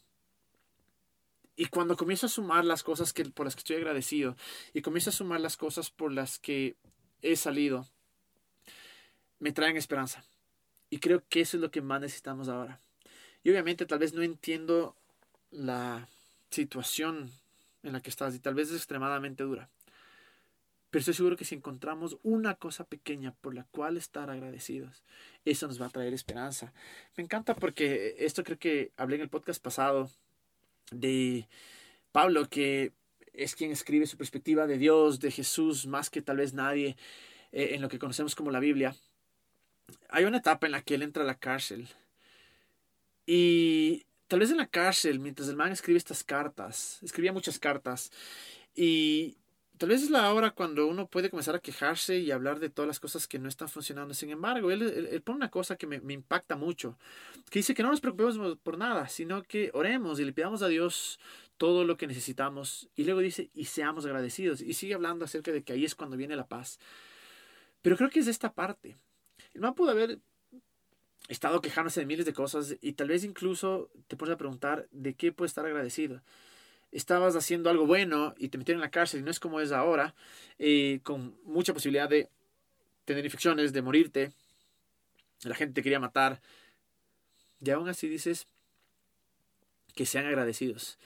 y 1.56 1.66
cuando 1.66 1.98
comienzo 1.98 2.26
a 2.26 2.30
sumar 2.30 2.66
las 2.66 2.84
cosas 2.84 3.14
que, 3.14 3.26
por 3.26 3.46
las 3.46 3.56
que 3.56 3.60
estoy 3.60 3.76
agradecido 3.78 4.36
y 4.74 4.82
comienzo 4.82 5.10
a 5.10 5.14
sumar 5.14 5.42
las 5.42 5.58
cosas 5.58 5.90
por 5.90 6.12
las 6.12 6.40
que 6.40 6.76
he 7.22 7.36
salido, 7.36 7.88
me 9.40 9.52
traen 9.52 9.78
esperanza. 9.78 10.24
Y 10.90 11.00
creo 11.00 11.24
que 11.28 11.42
eso 11.42 11.58
es 11.58 11.62
lo 11.62 11.72
que 11.72 11.82
más 11.82 12.02
necesitamos 12.02 12.48
ahora. 12.48 12.80
Y 13.44 13.50
obviamente 13.50 13.86
tal 13.86 14.00
vez 14.00 14.14
no 14.14 14.22
entiendo 14.22 14.96
la 15.52 16.08
situación 16.50 17.32
en 17.84 17.94
la 17.94 18.02
que 18.02 18.10
estás 18.10 18.36
y 18.36 18.40
tal 18.40 18.56
vez 18.56 18.70
es 18.70 18.78
extremadamente 18.78 19.44
dura. 19.44 19.70
Pero 20.90 21.00
estoy 21.00 21.14
seguro 21.14 21.38
que 21.38 21.46
si 21.46 21.56
encontramos 21.56 22.18
una 22.22 22.56
cosa 22.56 22.84
pequeña 22.84 23.34
por 23.40 23.56
la 23.56 23.64
cual 23.72 23.96
estar 23.96 24.30
agradecidos, 24.30 25.04
eso 25.46 25.68
nos 25.68 25.82
va 25.82 25.86
a 25.86 25.90
traer 25.90 26.14
esperanza. 26.14 26.74
Me 27.16 27.24
encanta 27.24 27.56
porque 27.56 28.16
esto 28.20 28.44
creo 28.44 28.60
que 28.60 28.92
hablé 28.98 29.16
en 29.16 29.22
el 29.22 29.30
podcast 29.30 29.64
pasado 29.64 30.12
de 30.92 31.48
Pablo, 32.12 32.48
que 32.50 32.94
es 33.34 33.56
quien 33.56 33.72
escribe 33.72 34.06
su 34.06 34.18
perspectiva 34.18 34.68
de 34.68 34.78
Dios, 34.78 35.20
de 35.20 35.32
Jesús, 35.32 35.88
más 35.88 36.10
que 36.10 36.22
tal 36.22 36.38
vez 36.38 36.54
nadie 36.54 36.98
eh, 37.52 37.72
en 37.74 37.82
lo 37.82 37.90
que 37.90 38.00
conocemos 38.00 38.36
como 38.36 38.52
la 38.52 38.60
Biblia. 38.60 38.96
Hay 40.10 40.26
una 40.26 40.38
etapa 40.38 40.68
en 40.68 40.74
la 40.74 40.82
que 40.82 40.96
él 40.96 41.02
entra 41.02 41.24
a 41.24 41.26
la 41.26 41.40
cárcel. 41.40 41.88
Y 43.26 44.06
tal 44.28 44.40
vez 44.40 44.52
en 44.52 44.58
la 44.58 44.68
cárcel, 44.68 45.20
mientras 45.20 45.48
el 45.50 45.56
man 45.56 45.72
escribe 45.72 45.98
estas 45.98 46.24
cartas, 46.24 47.00
escribía 47.02 47.34
muchas 47.34 47.60
cartas, 47.60 48.12
y 48.76 49.38
tal 49.82 49.90
vez 49.90 50.04
es 50.04 50.12
la 50.12 50.32
hora 50.32 50.52
cuando 50.52 50.86
uno 50.86 51.08
puede 51.08 51.32
comenzar 51.32 51.56
a 51.56 51.60
quejarse 51.60 52.20
y 52.20 52.30
hablar 52.30 52.60
de 52.60 52.70
todas 52.70 52.88
las 52.88 53.00
cosas 53.00 53.28
que 53.28 53.40
no 53.40 53.50
están 53.50 53.68
funcionando. 53.68 54.14
Sin 54.14 54.30
embargo, 54.30 54.70
él, 54.70 55.20
pone 55.26 55.38
una 55.38 55.50
cosa 55.50 55.76
que 55.76 55.88
me, 55.88 56.00
me, 56.02 56.14
impacta 56.14 56.56
mucho, 56.56 57.00
que 57.50 57.58
dice 57.58 57.74
que 57.74 57.82
no 57.82 57.90
nos 57.90 58.00
preocupemos 58.00 58.60
por 58.62 58.78
nada, 58.78 59.08
sino 59.08 59.42
que 59.42 59.72
oremos 59.74 60.20
y 60.20 60.26
le 60.26 60.34
pidamos 60.34 60.62
a 60.62 60.68
Dios 60.68 61.20
todo 61.58 61.84
lo 61.84 61.98
que 61.98 62.06
necesitamos. 62.06 62.90
Y 62.96 63.06
luego 63.06 63.22
dice, 63.22 63.50
y 63.56 63.66
seamos 63.66 64.06
agradecidos. 64.06 64.62
Y 64.62 64.74
sigue 64.74 64.94
hablando 64.94 65.26
acerca 65.26 65.52
de 65.52 65.64
que 65.64 65.74
ahí 65.74 65.84
es 65.84 65.96
cuando 65.96 66.16
viene 66.16 66.36
la 66.36 66.46
paz. 66.46 66.78
Pero 67.82 67.98
creo 67.98 68.12
que 68.12 68.20
es 68.20 68.28
esta 68.28 68.54
parte. 68.54 68.98
El 69.56 69.62
man 69.62 69.74
pudo 69.74 69.90
haber 69.90 70.20
estado 71.28 71.60
quejándose 71.60 72.02
de 72.02 72.06
miles 72.06 72.28
de 72.28 72.34
cosas 72.34 72.78
y 72.82 72.94
tal 72.94 73.08
vez 73.08 73.24
incluso 73.24 73.90
te 74.06 74.16
pones 74.16 74.36
a 74.36 74.38
preguntar 74.38 74.88
de 74.92 75.16
qué 75.16 75.32
puede 75.32 75.48
estar 75.48 75.66
agradecido 75.66 76.22
estabas 76.92 77.36
haciendo 77.36 77.70
algo 77.70 77.86
bueno 77.86 78.36
y 78.38 78.50
te 78.50 78.58
metieron 78.58 78.80
en 78.80 78.86
la 78.86 78.92
cárcel 78.92 79.22
y 79.22 79.24
no 79.24 79.32
es 79.32 79.40
como 79.40 79.62
es 79.62 79.72
ahora, 79.72 80.14
eh, 80.60 81.00
con 81.04 81.38
mucha 81.44 81.74
posibilidad 81.74 82.10
de 82.10 82.30
tener 83.06 83.26
infecciones, 83.26 83.74
de 83.74 83.82
morirte. 83.82 84.32
la 85.44 85.56
gente 85.56 85.74
te 85.74 85.84
quería 85.84 86.00
matar. 86.00 86.42
Y 87.64 87.70
aún 87.72 87.90
así 87.90 88.08
dices 88.08 88.48
que 89.96 90.06
sean 90.06 90.26
agradecidos. 90.26 90.98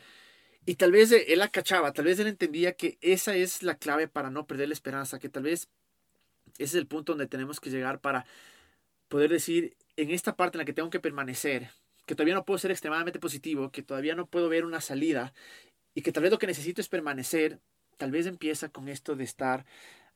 Y 0.65 0.75
tal 0.75 0.91
vez 0.91 1.11
él 1.11 1.39
la 1.39 1.49
cachaba, 1.49 1.93
tal 1.93 2.05
vez 2.05 2.19
él 2.19 2.27
entendía 2.27 2.73
que 2.73 2.97
esa 3.01 3.35
es 3.35 3.61
la 3.61 3.77
clave 3.77 4.07
para 4.07 4.31
no 4.31 4.47
perder 4.47 4.69
la 4.69 4.73
esperanza, 4.73 5.19
que 5.19 5.29
tal 5.29 5.43
vez 5.43 5.69
ese 6.57 6.63
es 6.63 6.75
el 6.75 6.87
punto 6.87 7.11
donde 7.11 7.27
tenemos 7.27 7.59
que 7.59 7.69
llegar 7.69 7.99
para 7.99 8.25
poder 9.07 9.29
decir, 9.29 9.75
en 9.95 10.09
esta 10.09 10.35
parte 10.35 10.57
en 10.57 10.59
la 10.59 10.65
que 10.65 10.73
tengo 10.73 10.89
que 10.89 10.99
permanecer, 10.99 11.69
que 12.05 12.15
todavía 12.15 12.33
no 12.33 12.45
puedo 12.45 12.57
ser 12.57 12.71
extremadamente 12.71 13.19
positivo, 13.19 13.71
que 13.71 13.83
todavía 13.83 14.15
no 14.15 14.25
puedo 14.25 14.49
ver 14.49 14.65
una 14.65 14.81
salida 14.81 15.33
y 15.95 16.01
que 16.01 16.11
tal 16.11 16.23
vez 16.23 16.31
lo 16.31 16.37
que 16.37 16.45
necesito 16.45 16.81
es 16.81 16.89
permanecer, 16.89 17.59
tal 17.97 18.11
vez 18.11 18.27
empieza 18.27 18.69
con 18.69 18.89
esto 18.89 19.15
de 19.15 19.23
estar 19.23 19.65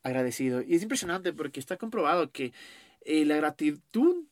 agradecido. 0.04 0.62
Y 0.62 0.76
es 0.76 0.84
impresionante 0.84 1.34
porque 1.34 1.60
está 1.60 1.78
comprobado 1.78 2.32
que 2.32 2.54
eh, 3.02 3.26
la 3.26 3.38
gratitud 3.38 4.26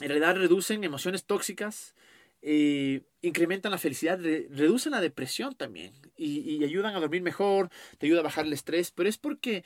en 0.00 0.08
realidad 0.08 0.36
reducen 0.36 0.82
emociones 0.82 1.24
tóxicas, 1.24 1.94
eh, 2.42 3.02
incrementan 3.22 3.70
la 3.70 3.78
felicidad, 3.78 4.20
reducen 4.20 4.92
la 4.92 5.00
depresión 5.00 5.54
también 5.54 5.94
y, 6.16 6.40
y, 6.40 6.64
ayudan 6.64 6.94
a 6.94 7.00
dormir 7.00 7.22
mejor, 7.22 7.70
te 7.98 8.06
ayuda 8.06 8.20
a 8.20 8.24
bajar 8.24 8.44
el 8.44 8.52
estrés, 8.52 8.90
pero 8.90 9.08
es 9.08 9.16
porque 9.16 9.64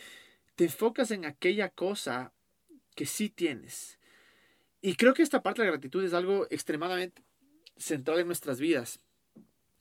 te 0.55 0.65
enfocas 0.65 1.11
en 1.11 1.25
aquella 1.25 1.71
cosa 1.71 2.33
que 2.95 3.07
sí 3.07 3.31
tienes. 3.31 3.99
Y 4.81 4.95
creo 4.95 5.15
que 5.15 5.23
esta 5.23 5.43
parte 5.43 5.63
de 5.63 5.69
la 5.69 5.73
gratitud 5.73 6.05
es 6.05 6.13
algo 6.13 6.47
extremadamente 6.51 7.23
central 7.77 8.21
en 8.21 8.27
nuestras 8.27 8.61
vidas. 8.61 9.01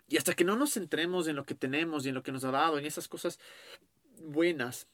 Y 0.08 0.18
hasta 0.18 0.34
que 0.34 0.44
no 0.44 0.56
nos 0.56 0.74
centremos 0.74 1.28
en 1.28 1.36
lo 1.36 1.46
que 1.46 1.56
tenemos 1.56 2.06
y 2.06 2.10
en 2.10 2.16
lo 2.16 2.24
que 2.24 2.32
nos 2.32 2.44
ha 2.44 2.52
dado, 2.52 2.78
en 2.78 2.86
esas 2.86 3.08
cosas 3.08 3.40
buenas, 4.22 4.88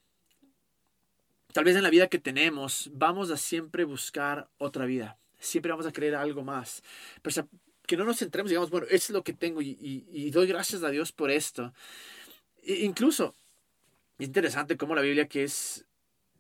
tal 1.52 1.64
vez 1.64 1.76
en 1.76 1.84
la 1.84 1.90
vida 1.90 2.08
que 2.08 2.20
tenemos, 2.20 2.90
vamos 2.94 3.30
a 3.30 3.38
siempre 3.38 3.84
buscar 3.84 4.50
otra 4.58 4.86
vida. 4.86 5.18
Siempre 5.40 5.72
vamos 5.72 5.86
a 5.86 5.92
querer 5.92 6.16
algo 6.16 6.44
más. 6.44 6.84
Pero 7.22 7.48
que 7.86 7.98
no 7.98 8.06
nos 8.06 8.18
centremos, 8.18 8.50
digamos, 8.50 8.70
bueno, 8.70 8.88
es 8.90 9.10
lo 9.10 9.24
que 9.24 9.34
tengo 9.34 9.62
y, 9.62 10.32
doy 10.32 10.48
gracias 10.48 10.84
a 10.84 10.90
Dios 10.90 11.12
por 11.12 11.30
esto. 11.30 11.74
E 12.64 12.86
incluso, 12.86 13.36
es 14.18 14.28
interesante 14.28 14.78
cómo 14.78 14.96
la 14.96 15.02
Biblia, 15.02 15.28
que 15.28 15.44
es 15.44 15.86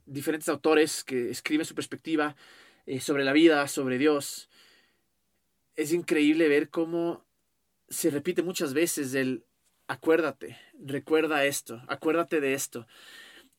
diferentes 0.05 0.49
autores 0.49 1.03
que 1.03 1.29
escriben 1.29 1.65
su 1.65 1.75
perspectiva 1.75 2.35
eh, 2.85 2.99
sobre 2.99 3.23
la 3.23 3.33
vida, 3.33 3.67
sobre 3.67 3.97
Dios, 3.97 4.49
es 5.75 5.91
increíble 5.91 6.47
ver 6.47 6.69
cómo 6.69 7.25
se 7.93 8.09
repite 8.09 8.43
muchas 8.43 8.73
veces 8.73 9.13
el 9.13 9.45
acuérdate, 9.87 10.57
recuerda 10.79 11.45
esto, 11.45 11.81
acuérdate 11.87 12.41
de 12.41 12.53
esto. 12.53 12.87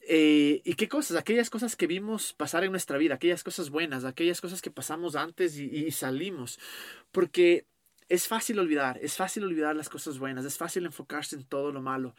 Eh, 0.06 0.60
¿Y 0.64 0.74
qué 0.74 0.88
cosas? 0.88 1.16
Aquellas 1.16 1.48
cosas 1.48 1.76
que 1.76 1.86
vimos 1.86 2.34
pasar 2.34 2.64
en 2.64 2.70
nuestra 2.70 2.98
vida, 2.98 3.14
aquellas 3.14 3.42
cosas 3.42 3.70
buenas, 3.70 4.04
aquellas 4.04 4.40
cosas 4.40 4.60
que 4.60 4.70
pasamos 4.70 5.16
antes 5.16 5.56
y, 5.56 5.90
salimos. 5.92 6.58
Porque 7.10 7.66
es 8.08 8.28
fácil 8.28 8.58
olvidar, 8.58 8.98
es 9.02 9.16
fácil 9.16 9.44
olvidar 9.44 9.74
las 9.76 9.88
cosas 9.88 10.18
buenas, 10.18 10.44
es 10.44 10.58
fácil 10.58 10.84
enfocarse 10.84 11.36
en 11.36 11.44
todo 11.44 11.72
lo 11.72 11.80
malo. 11.80 12.14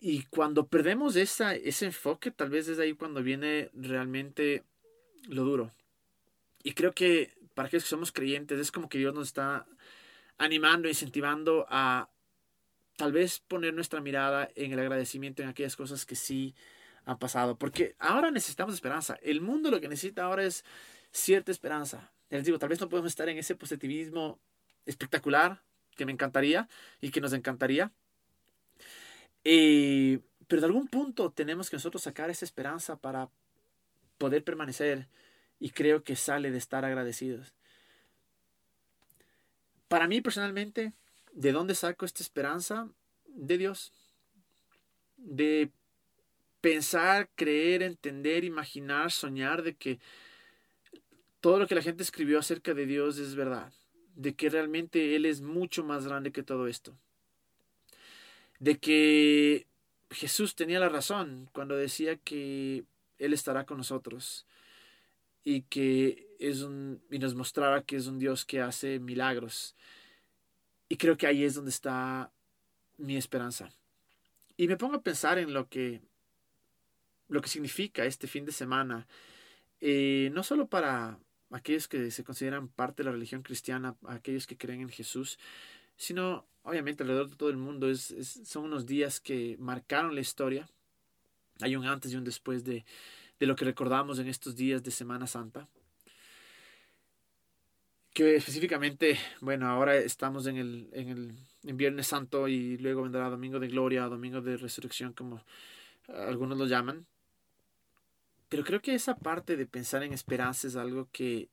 Y 0.00 0.24
cuando 0.24 0.68
perdemos 0.68 1.16
esa, 1.16 1.54
ese 1.54 1.86
enfoque, 1.86 2.30
tal 2.30 2.50
vez 2.50 2.68
es 2.68 2.78
ahí 2.78 2.94
cuando 2.94 3.22
viene 3.22 3.70
realmente 3.74 4.64
lo 5.28 5.44
duro. 5.44 5.72
Y 6.62 6.72
creo 6.72 6.92
que 6.92 7.34
para 7.54 7.68
aquellos 7.68 7.84
que 7.84 7.90
somos 7.90 8.12
creyentes, 8.12 8.58
es 8.58 8.70
como 8.70 8.88
que 8.88 8.98
Dios 8.98 9.14
nos 9.14 9.28
está 9.28 9.66
animando, 10.38 10.88
incentivando 10.88 11.66
a 11.68 12.08
tal 12.96 13.12
vez 13.12 13.40
poner 13.40 13.74
nuestra 13.74 14.00
mirada 14.00 14.48
en 14.54 14.72
el 14.72 14.78
agradecimiento 14.78 15.42
en 15.42 15.48
aquellas 15.48 15.76
cosas 15.76 16.06
que 16.06 16.16
sí 16.16 16.54
han 17.04 17.18
pasado. 17.18 17.56
Porque 17.56 17.94
ahora 17.98 18.30
necesitamos 18.30 18.74
esperanza. 18.74 19.18
El 19.22 19.40
mundo 19.40 19.70
lo 19.70 19.80
que 19.80 19.88
necesita 19.88 20.24
ahora 20.24 20.44
es 20.44 20.64
cierta 21.10 21.52
esperanza. 21.52 22.12
Les 22.30 22.44
digo, 22.44 22.58
tal 22.58 22.68
vez 22.68 22.80
no 22.80 22.88
podemos 22.88 23.12
estar 23.12 23.28
en 23.28 23.38
ese 23.38 23.54
positivismo 23.54 24.40
espectacular 24.84 25.62
que 25.94 26.06
me 26.06 26.12
encantaría 26.12 26.68
y 27.00 27.10
que 27.10 27.20
nos 27.20 27.32
encantaría. 27.32 27.92
Eh, 29.44 30.20
pero 30.48 30.60
de 30.60 30.66
algún 30.66 30.88
punto 30.88 31.30
tenemos 31.30 31.70
que 31.70 31.76
nosotros 31.76 32.02
sacar 32.02 32.30
esa 32.30 32.44
esperanza 32.44 32.96
para 32.96 33.30
poder 34.18 34.44
permanecer 34.44 35.08
y 35.58 35.70
creo 35.70 36.02
que 36.02 36.16
sale 36.16 36.50
de 36.50 36.58
estar 36.58 36.84
agradecidos. 36.84 37.55
Para 39.88 40.08
mí 40.08 40.20
personalmente, 40.20 40.92
¿de 41.32 41.52
dónde 41.52 41.74
saco 41.74 42.04
esta 42.04 42.22
esperanza? 42.22 42.88
De 43.26 43.58
Dios. 43.58 43.92
De 45.16 45.70
pensar, 46.60 47.28
creer, 47.36 47.82
entender, 47.82 48.44
imaginar, 48.44 49.12
soñar 49.12 49.62
de 49.62 49.74
que 49.74 50.00
todo 51.40 51.60
lo 51.60 51.68
que 51.68 51.76
la 51.76 51.82
gente 51.82 52.02
escribió 52.02 52.40
acerca 52.40 52.74
de 52.74 52.86
Dios 52.86 53.18
es 53.18 53.36
verdad, 53.36 53.72
de 54.16 54.34
que 54.34 54.50
realmente 54.50 55.14
Él 55.14 55.26
es 55.26 55.40
mucho 55.42 55.84
más 55.84 56.06
grande 56.06 56.32
que 56.32 56.42
todo 56.42 56.66
esto, 56.66 56.96
de 58.58 58.78
que 58.78 59.66
Jesús 60.10 60.56
tenía 60.56 60.80
la 60.80 60.88
razón 60.88 61.48
cuando 61.52 61.76
decía 61.76 62.16
que 62.16 62.84
Él 63.18 63.32
estará 63.32 63.64
con 63.64 63.78
nosotros 63.78 64.44
y 65.46 65.62
que 65.62 66.26
es 66.40 66.62
un 66.62 67.00
y 67.08 67.20
nos 67.20 67.36
mostrara 67.36 67.84
que 67.84 67.94
es 67.94 68.08
un 68.08 68.18
Dios 68.18 68.44
que 68.44 68.60
hace 68.60 68.98
milagros. 68.98 69.76
Y 70.88 70.96
creo 70.96 71.16
que 71.16 71.28
ahí 71.28 71.44
es 71.44 71.54
donde 71.54 71.70
está 71.70 72.32
mi 72.98 73.16
esperanza. 73.16 73.70
Y 74.56 74.66
me 74.66 74.76
pongo 74.76 74.96
a 74.96 75.02
pensar 75.02 75.38
en 75.38 75.54
lo 75.54 75.68
que 75.68 76.02
lo 77.28 77.40
que 77.40 77.48
significa 77.48 78.04
este 78.04 78.26
fin 78.26 78.44
de 78.44 78.50
semana, 78.50 79.06
eh, 79.80 80.30
no 80.32 80.42
solo 80.42 80.66
para 80.66 81.16
aquellos 81.52 81.86
que 81.86 82.10
se 82.10 82.24
consideran 82.24 82.66
parte 82.66 83.04
de 83.04 83.04
la 83.04 83.12
religión 83.12 83.42
cristiana, 83.42 83.94
aquellos 84.08 84.48
que 84.48 84.56
creen 84.56 84.80
en 84.80 84.88
Jesús, 84.88 85.38
sino 85.96 86.44
obviamente 86.64 87.04
alrededor 87.04 87.30
de 87.30 87.36
todo 87.36 87.50
el 87.50 87.56
mundo. 87.56 87.88
Es, 87.88 88.40
son 88.44 88.64
unos 88.64 88.84
días 88.84 89.20
que 89.20 89.56
marcaron 89.60 90.16
la 90.16 90.22
historia. 90.22 90.68
Hay 91.60 91.76
un 91.76 91.86
antes 91.86 92.12
y 92.12 92.16
un 92.16 92.24
después 92.24 92.64
de, 92.64 92.84
de 93.38 93.46
lo 93.46 93.56
que 93.56 93.64
recordamos 93.64 94.18
en 94.18 94.28
estos 94.28 94.56
días 94.56 94.82
de 94.82 94.90
Semana 94.90 95.26
Santa. 95.26 95.68
Que 98.12 98.36
específicamente, 98.36 99.18
bueno, 99.40 99.68
ahora 99.68 99.96
estamos 99.96 100.46
en 100.46 100.56
el, 100.56 100.88
en 100.92 101.08
el 101.08 101.34
en 101.66 101.76
Viernes 101.76 102.06
Santo 102.06 102.48
y 102.48 102.78
luego 102.78 103.02
vendrá 103.02 103.28
Domingo 103.28 103.58
de 103.58 103.68
Gloria, 103.68 104.04
Domingo 104.04 104.40
de 104.40 104.56
Resurrección, 104.56 105.12
como 105.12 105.44
algunos 106.08 106.56
lo 106.56 106.66
llaman. 106.66 107.06
Pero 108.48 108.64
creo 108.64 108.80
que 108.80 108.94
esa 108.94 109.16
parte 109.16 109.56
de 109.56 109.66
pensar 109.66 110.02
en 110.04 110.12
esperanza 110.12 110.68
es 110.68 110.76
algo 110.76 111.08
que 111.10 111.48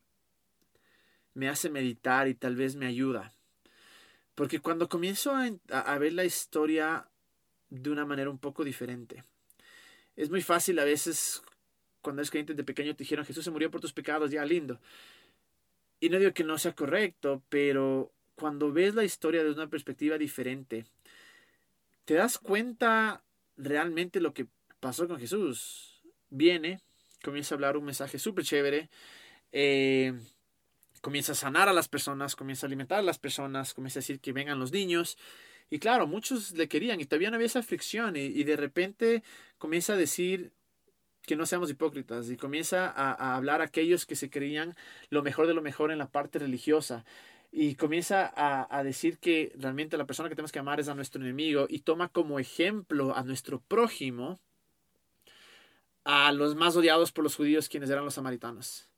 me 1.34 1.50
hace 1.50 1.70
meditar 1.70 2.28
y 2.28 2.36
tal 2.36 2.56
vez 2.56 2.76
me 2.76 2.86
ayuda. 2.86 3.34
Porque 4.36 4.60
cuando 4.60 4.90
comienzo 4.90 5.34
a, 5.70 5.98
ver 5.98 6.14
la 6.14 6.26
historia 6.26 7.08
de 7.70 7.90
una 7.90 8.06
manera 8.06 8.30
un 8.30 8.38
poco 8.38 8.64
diferente, 8.64 9.24
es 10.16 10.30
muy 10.30 10.42
fácil 10.42 10.78
a 10.78 10.86
veces, 10.86 11.42
cuando 12.04 12.22
eres 12.22 12.30
creyente 12.30 12.54
de 12.54 12.64
pequeño, 12.64 12.96
te 12.96 13.04
dijeron 13.04 13.26
Jesús 13.26 13.44
se 13.44 13.50
murió 13.50 13.72
por 13.72 13.82
tus 13.82 13.94
pecados, 13.94 14.30
ya 14.30 14.46
lindo. 14.46 14.80
Y 16.00 16.10
no 16.10 16.20
digo 16.20 16.34
que 16.34 16.44
no 16.44 16.60
sea 16.60 16.76
correcto, 16.76 17.42
pero 17.50 18.12
cuando 18.36 18.72
ves 18.72 18.94
la 18.94 19.04
historia 19.04 19.44
desde 19.44 19.56
una 19.56 19.70
perspectiva 19.70 20.18
diferente, 20.20 20.86
te 22.06 22.14
das 22.16 22.38
cuenta 22.38 23.24
realmente 23.58 24.20
lo 24.20 24.34
que 24.34 24.48
pasó 24.80 25.08
con 25.08 25.20
Jesús 25.20 26.04
viene, 26.30 26.82
comienza 27.24 27.54
a 27.54 27.56
hablar 27.56 27.78
un 27.78 27.86
mensaje 27.86 28.20
súper 28.20 28.44
chévere, 28.44 28.90
eh, 29.52 30.14
comienza 31.02 31.32
a 31.32 31.36
sanar 31.36 31.70
a 31.70 31.74
las 31.74 31.88
personas, 31.88 32.36
comienza 32.36 32.66
a 32.66 32.68
alimentar 32.68 33.00
a 33.00 33.04
las 33.04 33.20
personas, 33.20 33.74
comienza 33.74 34.00
a 34.00 34.02
decir 34.02 34.20
que 34.20 34.34
vengan 34.34 34.60
los 34.60 34.72
niños. 34.72 35.18
Y 35.70 35.80
claro, 35.80 36.08
muchos 36.08 36.52
le 36.52 36.68
querían 36.68 37.00
y 37.00 37.06
todavía 37.06 37.30
no 37.30 37.36
había 37.36 37.48
esa 37.48 37.64
fricción 37.64 38.16
y, 38.16 38.44
de 38.44 38.56
repente 38.58 39.24
comienza 39.58 39.94
a 39.94 39.98
decir 39.98 40.52
que 41.26 41.36
no 41.36 41.46
seamos 41.46 41.70
hipócritas 41.70 42.30
y 42.30 42.38
comienza 42.38 42.90
a, 42.90 43.36
hablar 43.36 43.62
a 43.62 43.66
aquellos 43.66 44.06
que 44.06 44.16
se 44.16 44.30
creían 44.30 44.76
lo 45.10 45.24
mejor 45.24 45.48
de 45.48 45.54
lo 45.54 45.62
mejor 45.62 45.92
en 45.92 45.98
la 45.98 46.10
parte 46.10 46.40
religiosa 46.40 47.06
y 47.52 47.76
comienza 47.76 48.32
a, 48.36 48.68
a, 48.78 48.84
decir 48.84 49.20
que 49.20 49.54
realmente 49.58 49.98
la 49.98 50.06
persona 50.06 50.30
que 50.30 50.36
tenemos 50.36 50.52
que 50.52 50.60
amar 50.60 50.80
es 50.80 50.88
a 50.90 50.96
nuestro 50.96 51.22
enemigo 51.22 51.68
y 51.70 51.80
toma 51.80 52.10
como 52.10 52.40
ejemplo 52.40 53.16
a 53.16 53.24
nuestro 53.24 53.62
prójimo 53.62 54.40
a 56.04 56.32
los 56.32 56.56
más 56.56 56.76
odiados 56.76 57.12
por 57.12 57.24
los 57.24 57.36
judíos, 57.36 57.70
quienes 57.70 57.90
eran 57.90 58.06
los 58.06 58.16
samaritanos. 58.16 58.90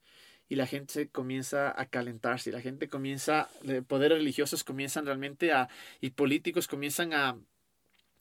Y 0.47 0.55
la 0.55 0.67
gente 0.67 1.09
comienza 1.09 1.79
a 1.79 1.85
calentarse, 1.87 2.49
y 2.49 2.53
la 2.53 2.61
gente 2.61 2.87
comienza, 2.87 3.49
poderes 3.87 4.19
religiosos 4.19 4.63
comienzan 4.63 5.05
realmente 5.05 5.51
a, 5.51 5.69
y 6.01 6.11
políticos 6.11 6.67
comienzan 6.67 7.13
a, 7.13 7.37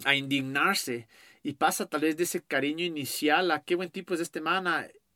a 0.05 0.15
indignarse. 0.15 1.07
Y 1.45 1.53
pasa 1.53 1.87
tal 1.87 2.01
vez 2.01 2.17
de 2.17 2.25
ese 2.25 2.43
cariño 2.43 2.85
inicial 2.85 3.51
a 3.51 3.63
qué 3.63 3.75
buen 3.75 3.91
tipo 3.91 4.15
es 4.15 4.21
este 4.21 4.41
man, 4.41 4.67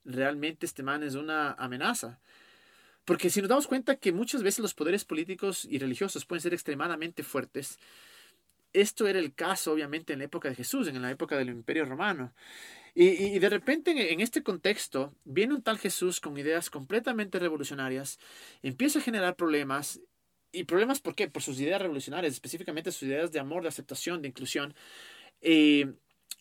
realmente 0.05 0.67
este 0.67 0.83
man 0.83 1.03
es 1.03 1.15
una 1.15 1.53
amenaza. 1.53 2.21
Porque 3.07 3.31
si 3.31 3.41
nos 3.41 3.49
damos 3.49 3.67
cuenta 3.67 3.97
que 3.97 4.13
muchas 4.13 4.43
veces 4.43 4.61
los 4.61 4.75
poderes 4.75 5.07
políticos 5.07 5.65
y 5.65 5.79
religiosos 5.79 6.27
pueden 6.27 6.43
ser 6.43 6.53
extremadamente 6.53 7.23
fuertes, 7.23 7.79
esto 8.75 9.09
era 9.09 9.19
el 9.19 9.35
caso 9.35 9.73
obviamente 9.73 10.13
en 10.13 10.19
la 10.19 10.27
época 10.27 10.51
de 10.51 10.55
Jesús, 10.55 10.87
en 10.89 11.01
la 11.01 11.11
época 11.11 11.39
del 11.39 11.49
Imperio 11.49 11.87
Romano. 11.87 12.35
Y, 12.95 13.39
de 13.39 13.49
repente 13.49 14.13
en, 14.13 14.21
este 14.21 14.43
contexto 14.43 15.15
viene 15.25 15.55
un 15.55 15.63
tal 15.63 15.79
Jesús 15.79 16.21
con 16.21 16.37
ideas 16.37 16.69
completamente 16.69 17.39
revolucionarias, 17.39 18.19
empieza 18.63 18.99
a 18.99 19.03
generar 19.03 19.35
problemas. 19.35 20.01
¿Y 20.53 20.65
problemas 20.65 21.01
por 21.01 21.15
qué? 21.15 21.29
Por 21.29 21.43
sus 21.43 21.59
ideas 21.61 21.81
revolucionarias, 21.81 22.35
específicamente 22.35 22.93
sus 22.93 23.05
ideas 23.05 23.33
de 23.33 23.39
amor, 23.39 23.63
de 23.63 23.69
aceptación, 23.69 24.21
de 24.21 24.29
inclusión. 24.29 24.75
Eh, 25.41 25.95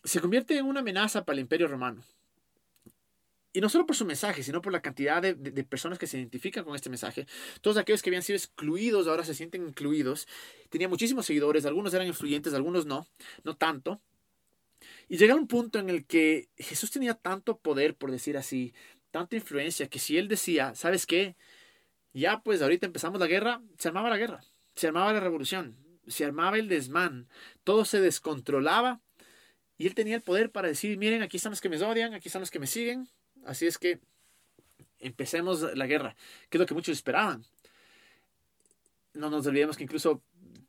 se 0.04 0.20
convierte 0.20 0.56
en 0.56 0.66
una 0.66 0.80
amenaza 0.80 1.24
para 1.24 1.34
el 1.34 1.40
imperio 1.40 1.68
romano. 1.68 2.02
Y 3.52 3.60
no 3.60 3.68
solo 3.68 3.86
por 3.86 3.96
su 3.96 4.04
mensaje, 4.04 4.42
sino 4.42 4.60
por 4.60 4.72
la 4.72 4.82
cantidad 4.82 5.22
de, 5.22 5.34
personas 5.64 5.98
que 5.98 6.06
se 6.06 6.18
identifican 6.18 6.64
con 6.64 6.76
este 6.76 6.90
mensaje. 6.90 7.26
Todos 7.60 7.76
aquellos 7.78 8.02
que 8.02 8.10
habían 8.10 8.22
sido 8.22 8.36
excluidos 8.36 9.08
ahora 9.08 9.24
se 9.24 9.34
sienten 9.34 9.66
incluidos. 9.66 10.28
Tenía 10.68 10.88
muchísimos 10.88 11.26
seguidores, 11.26 11.64
algunos 11.64 11.94
eran 11.94 12.06
influyentes, 12.06 12.54
algunos 12.54 12.86
no, 12.86 13.08
no 13.44 13.56
tanto. 13.56 14.00
Y 15.08 15.16
llega 15.16 15.34
un 15.34 15.48
punto 15.48 15.78
en 15.78 15.88
el 15.88 16.04
que 16.04 16.50
Jesús 16.56 16.90
tenía 16.90 17.14
tanto 17.14 17.58
poder, 17.58 17.96
por 17.96 18.10
decir 18.10 18.36
así, 18.36 18.74
tanta 19.10 19.36
influencia, 19.36 19.88
que 19.88 19.98
si 19.98 20.18
él 20.18 20.28
decía, 20.28 20.74
¿sabes 20.74 21.06
qué? 21.06 21.34
Ya 22.12 22.42
pues 22.42 22.62
ahorita 22.62 22.86
empezamos 22.86 23.18
la 23.18 23.26
guerra, 23.26 23.62
se 23.78 23.88
armaba 23.88 24.10
la 24.10 24.18
guerra, 24.18 24.44
se 24.76 24.86
armaba 24.86 25.12
la 25.12 25.20
revolución, 25.20 25.76
se 26.06 26.24
armaba 26.24 26.58
el 26.58 26.68
desmán, 26.68 27.28
todo 27.64 27.84
se 27.84 28.00
descontrolaba 28.00 29.00
y 29.78 29.86
él 29.86 29.94
tenía 29.94 30.16
el 30.16 30.22
poder 30.22 30.50
para 30.50 30.66
decir, 30.66 30.98
miren, 30.98 31.22
aquí 31.22 31.36
están 31.36 31.50
los 31.50 31.60
que 31.60 31.68
me 31.68 31.82
odian, 31.82 32.12
aquí 32.12 32.28
están 32.28 32.40
los 32.40 32.50
que 32.50 32.58
me 32.58 32.66
siguen, 32.66 33.08
así 33.44 33.66
es 33.66 33.78
que 33.78 34.00
empecemos 34.98 35.60
la 35.76 35.86
guerra, 35.86 36.16
que 36.50 36.58
es 36.58 36.60
lo 36.60 36.66
que 36.66 36.74
muchos 36.74 36.96
esperaban. 36.96 37.44
No 39.14 39.30
nos 39.30 39.46
olvidemos 39.46 39.76
que 39.76 39.84
incluso 39.84 40.20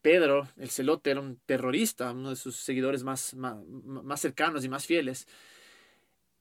Pedro, 0.02 0.48
el 0.58 0.70
celote, 0.70 1.10
era 1.10 1.20
un 1.20 1.38
terrorista, 1.46 2.12
uno 2.12 2.30
de 2.30 2.36
sus 2.36 2.56
seguidores 2.56 3.04
más, 3.04 3.34
más, 3.34 4.22
cercanos 4.22 4.64
y 4.64 4.70
más 4.70 4.86
fieles. 4.86 5.28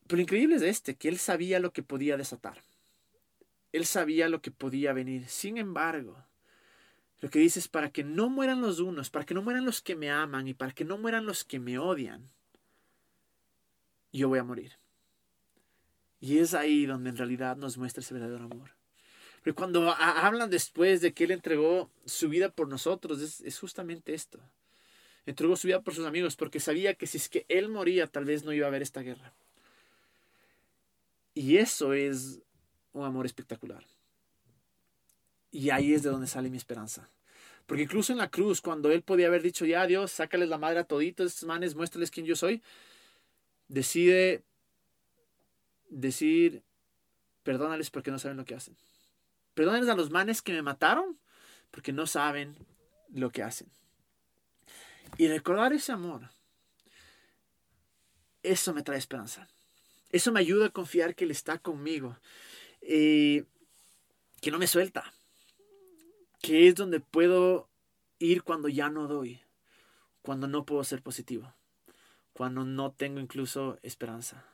Pero 0.06 0.18
lo 0.18 0.22
increíble 0.22 0.56
es 0.56 0.62
este, 0.62 0.94
que 0.94 1.08
él 1.08 1.18
sabía 1.18 1.58
lo 1.60 1.72
que 1.72 1.82
podía 1.82 2.16
desatar. 2.18 2.62
Él 3.72 3.86
sabía 3.86 4.28
lo 4.28 4.40
que 4.42 4.50
podía 4.50 4.92
venir. 4.92 5.26
Sin 5.28 5.56
embargo, 5.56 6.16
lo 7.20 7.30
que 7.30 7.38
dice 7.38 7.58
es 7.58 7.68
para 7.68 7.90
que 7.90 8.04
no 8.04 8.28
mueran 8.28 8.60
los 8.60 8.78
unos, 8.78 9.10
para 9.10 9.24
que 9.24 9.34
no 9.34 9.42
mueran 9.42 9.64
los 9.64 9.80
que 9.82 9.96
me 9.96 10.10
aman 10.10 10.48
y 10.48 10.54
para 10.54 10.72
que 10.72 10.84
no 10.84 10.98
mueran 10.98 11.26
los 11.26 11.44
que 11.44 11.58
me 11.58 11.78
odian, 11.78 12.30
yo 14.12 14.28
voy 14.28 14.38
a 14.38 14.44
morir. 14.44 14.72
Y 16.20 16.38
es 16.38 16.54
ahí 16.54 16.86
donde 16.86 17.10
en 17.10 17.16
realidad 17.16 17.56
nos 17.56 17.78
muestra 17.78 18.00
ese 18.00 18.14
verdadero 18.14 18.44
amor. 18.44 18.70
Pero 19.42 19.54
cuando 19.54 19.90
hablan 19.92 20.50
después 20.50 21.00
de 21.00 21.14
que 21.14 21.24
Él 21.24 21.30
entregó 21.30 21.90
su 22.04 22.28
vida 22.28 22.50
por 22.50 22.68
nosotros, 22.68 23.20
es, 23.20 23.58
justamente 23.58 24.14
esto. 24.14 24.40
Entregó 25.26 25.56
su 25.56 25.66
vida 25.66 25.80
por 25.80 25.94
sus 25.94 26.06
amigos 26.06 26.36
porque 26.36 26.60
sabía 26.60 26.94
que 26.94 27.06
si 27.06 27.18
es 27.18 27.28
que 27.28 27.46
Él 27.48 27.68
moría, 27.68 28.06
tal 28.06 28.24
vez 28.24 28.44
no 28.44 28.52
iba 28.52 28.66
a 28.66 28.68
haber 28.68 28.82
esta 28.82 29.02
guerra. 29.02 29.32
Y 31.34 31.58
eso 31.58 31.92
es 31.92 32.40
un 32.92 33.04
amor 33.04 33.26
espectacular. 33.26 33.84
Y 35.52 35.70
ahí 35.70 35.94
es 35.94 36.02
de 36.02 36.10
donde 36.10 36.26
sale 36.26 36.50
mi 36.50 36.56
esperanza. 36.56 37.08
Porque 37.66 37.84
incluso 37.84 38.12
en 38.12 38.18
la 38.18 38.30
cruz, 38.30 38.60
cuando 38.60 38.90
Él 38.90 39.02
podía 39.02 39.28
haber 39.28 39.42
dicho, 39.42 39.64
ya 39.64 39.86
Dios, 39.86 40.10
sácales 40.10 40.48
la 40.48 40.58
madre 40.58 40.80
a 40.80 40.84
toditos 40.84 41.44
manes, 41.44 41.74
muéstrales 41.74 42.10
quién 42.10 42.26
yo 42.26 42.34
soy, 42.34 42.62
decide 43.68 44.44
decir, 45.88 46.64
perdónales 47.42 47.90
porque 47.90 48.10
no 48.10 48.18
saben 48.18 48.36
lo 48.36 48.44
que 48.44 48.54
hacen. 48.54 48.76
Perdónenles 49.54 49.90
a 49.90 49.96
los 49.96 50.10
manes 50.10 50.42
que 50.42 50.52
me 50.52 50.62
mataron 50.62 51.18
porque 51.70 51.92
no 51.92 52.06
saben 52.06 52.56
lo 53.10 53.30
que 53.30 53.42
hacen. 53.42 53.70
Y 55.16 55.28
recordar 55.28 55.72
ese 55.72 55.92
amor, 55.92 56.30
eso 58.42 58.74
me 58.74 58.82
trae 58.82 58.98
esperanza. 58.98 59.48
Eso 60.10 60.32
me 60.32 60.40
ayuda 60.40 60.66
a 60.66 60.70
confiar 60.70 61.14
que 61.14 61.24
Él 61.24 61.30
está 61.30 61.58
conmigo. 61.58 62.18
que 62.80 63.44
no 64.50 64.58
me 64.58 64.66
suelta. 64.66 65.12
Que 66.40 66.68
es 66.68 66.74
donde 66.74 67.00
puedo 67.00 67.68
ir 68.18 68.42
cuando 68.42 68.68
ya 68.68 68.88
no 68.88 69.06
doy. 69.06 69.42
Cuando 70.22 70.46
no 70.46 70.64
puedo 70.64 70.84
ser 70.84 71.02
positivo. 71.02 71.52
Cuando 72.38 72.64
no 72.64 72.92
tengo 72.92 73.20
incluso 73.20 73.78
esperanza. 73.82 74.46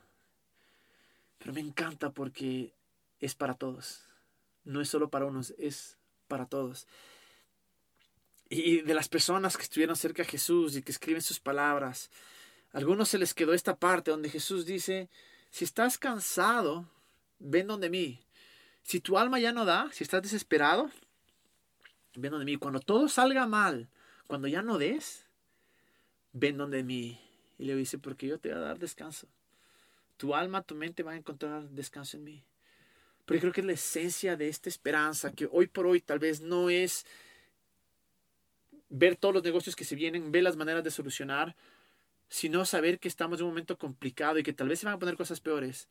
Pero 1.37 1.53
me 1.53 1.61
encanta 1.61 2.09
porque 2.09 2.73
es 3.21 3.33
para 3.33 3.53
todos 3.53 4.05
no 4.65 4.81
es 4.81 4.89
solo 4.89 5.09
para 5.09 5.25
unos, 5.25 5.53
es 5.57 5.97
para 6.27 6.47
todos. 6.47 6.87
Y 8.49 8.81
de 8.81 8.93
las 8.93 9.07
personas 9.07 9.55
que 9.55 9.63
estuvieron 9.63 9.95
cerca 9.95 10.23
de 10.23 10.29
Jesús 10.29 10.75
y 10.75 10.81
que 10.81 10.91
escriben 10.91 11.21
sus 11.21 11.39
palabras, 11.39 12.09
a 12.73 12.79
algunos 12.79 13.09
se 13.09 13.17
les 13.17 13.33
quedó 13.33 13.53
esta 13.53 13.77
parte 13.77 14.11
donde 14.11 14.29
Jesús 14.29 14.65
dice, 14.65 15.09
si 15.49 15.63
estás 15.63 15.97
cansado, 15.97 16.85
ven 17.39 17.67
donde 17.67 17.89
mí. 17.89 18.19
Si 18.83 18.99
tu 18.99 19.17
alma 19.17 19.39
ya 19.39 19.51
no 19.51 19.65
da, 19.65 19.89
si 19.91 20.03
estás 20.03 20.21
desesperado, 20.21 20.91
ven 22.15 22.31
donde 22.31 22.45
mí. 22.45 22.57
Cuando 22.57 22.79
todo 22.79 23.07
salga 23.07 23.47
mal, 23.47 23.87
cuando 24.27 24.47
ya 24.47 24.61
no 24.61 24.77
des, 24.77 25.25
ven 26.33 26.57
donde 26.57 26.83
mí. 26.83 27.19
Y 27.57 27.65
le 27.65 27.75
dice, 27.75 27.97
porque 27.97 28.27
yo 28.27 28.37
te 28.37 28.49
voy 28.49 28.57
a 28.57 28.61
dar 28.61 28.79
descanso. 28.79 29.27
Tu 30.17 30.33
alma, 30.35 30.61
tu 30.61 30.75
mente 30.75 31.03
va 31.03 31.11
a 31.13 31.17
encontrar 31.17 31.69
descanso 31.69 32.17
en 32.17 32.23
mí. 32.23 32.43
Pero 33.25 33.39
creo 33.39 33.53
que 33.53 33.61
es 33.61 33.67
la 33.67 33.73
esencia 33.73 34.37
de 34.37 34.47
esta 34.47 34.69
esperanza, 34.69 35.31
que 35.31 35.47
hoy 35.51 35.67
por 35.67 35.87
hoy 35.87 35.99
tal 35.99 36.19
vez 36.19 36.41
no 36.41 36.69
es 36.69 37.05
ver 38.89 39.15
todos 39.15 39.33
los 39.33 39.43
negocios 39.43 39.75
que 39.75 39.83
se 39.83 39.95
vienen, 39.95 40.31
ver 40.31 40.43
las 40.43 40.55
maneras 40.55 40.83
de 40.83 40.91
solucionar, 40.91 41.55
sino 42.29 42.65
saber 42.65 42.99
que 42.99 43.07
estamos 43.07 43.39
en 43.39 43.45
un 43.45 43.51
momento 43.51 43.77
complicado 43.77 44.37
y 44.39 44.43
que 44.43 44.53
tal 44.53 44.67
vez 44.67 44.79
se 44.79 44.85
van 44.85 44.95
a 44.95 44.99
poner 44.99 45.17
cosas 45.17 45.41
peores. 45.41 45.89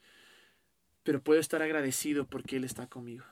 Pero 1.03 1.23
puedo 1.23 1.41
estar 1.41 1.61
agradecido 1.61 2.27
porque 2.27 2.57
Él 2.57 2.65
está 2.65 2.87
conmigo. 2.87 3.25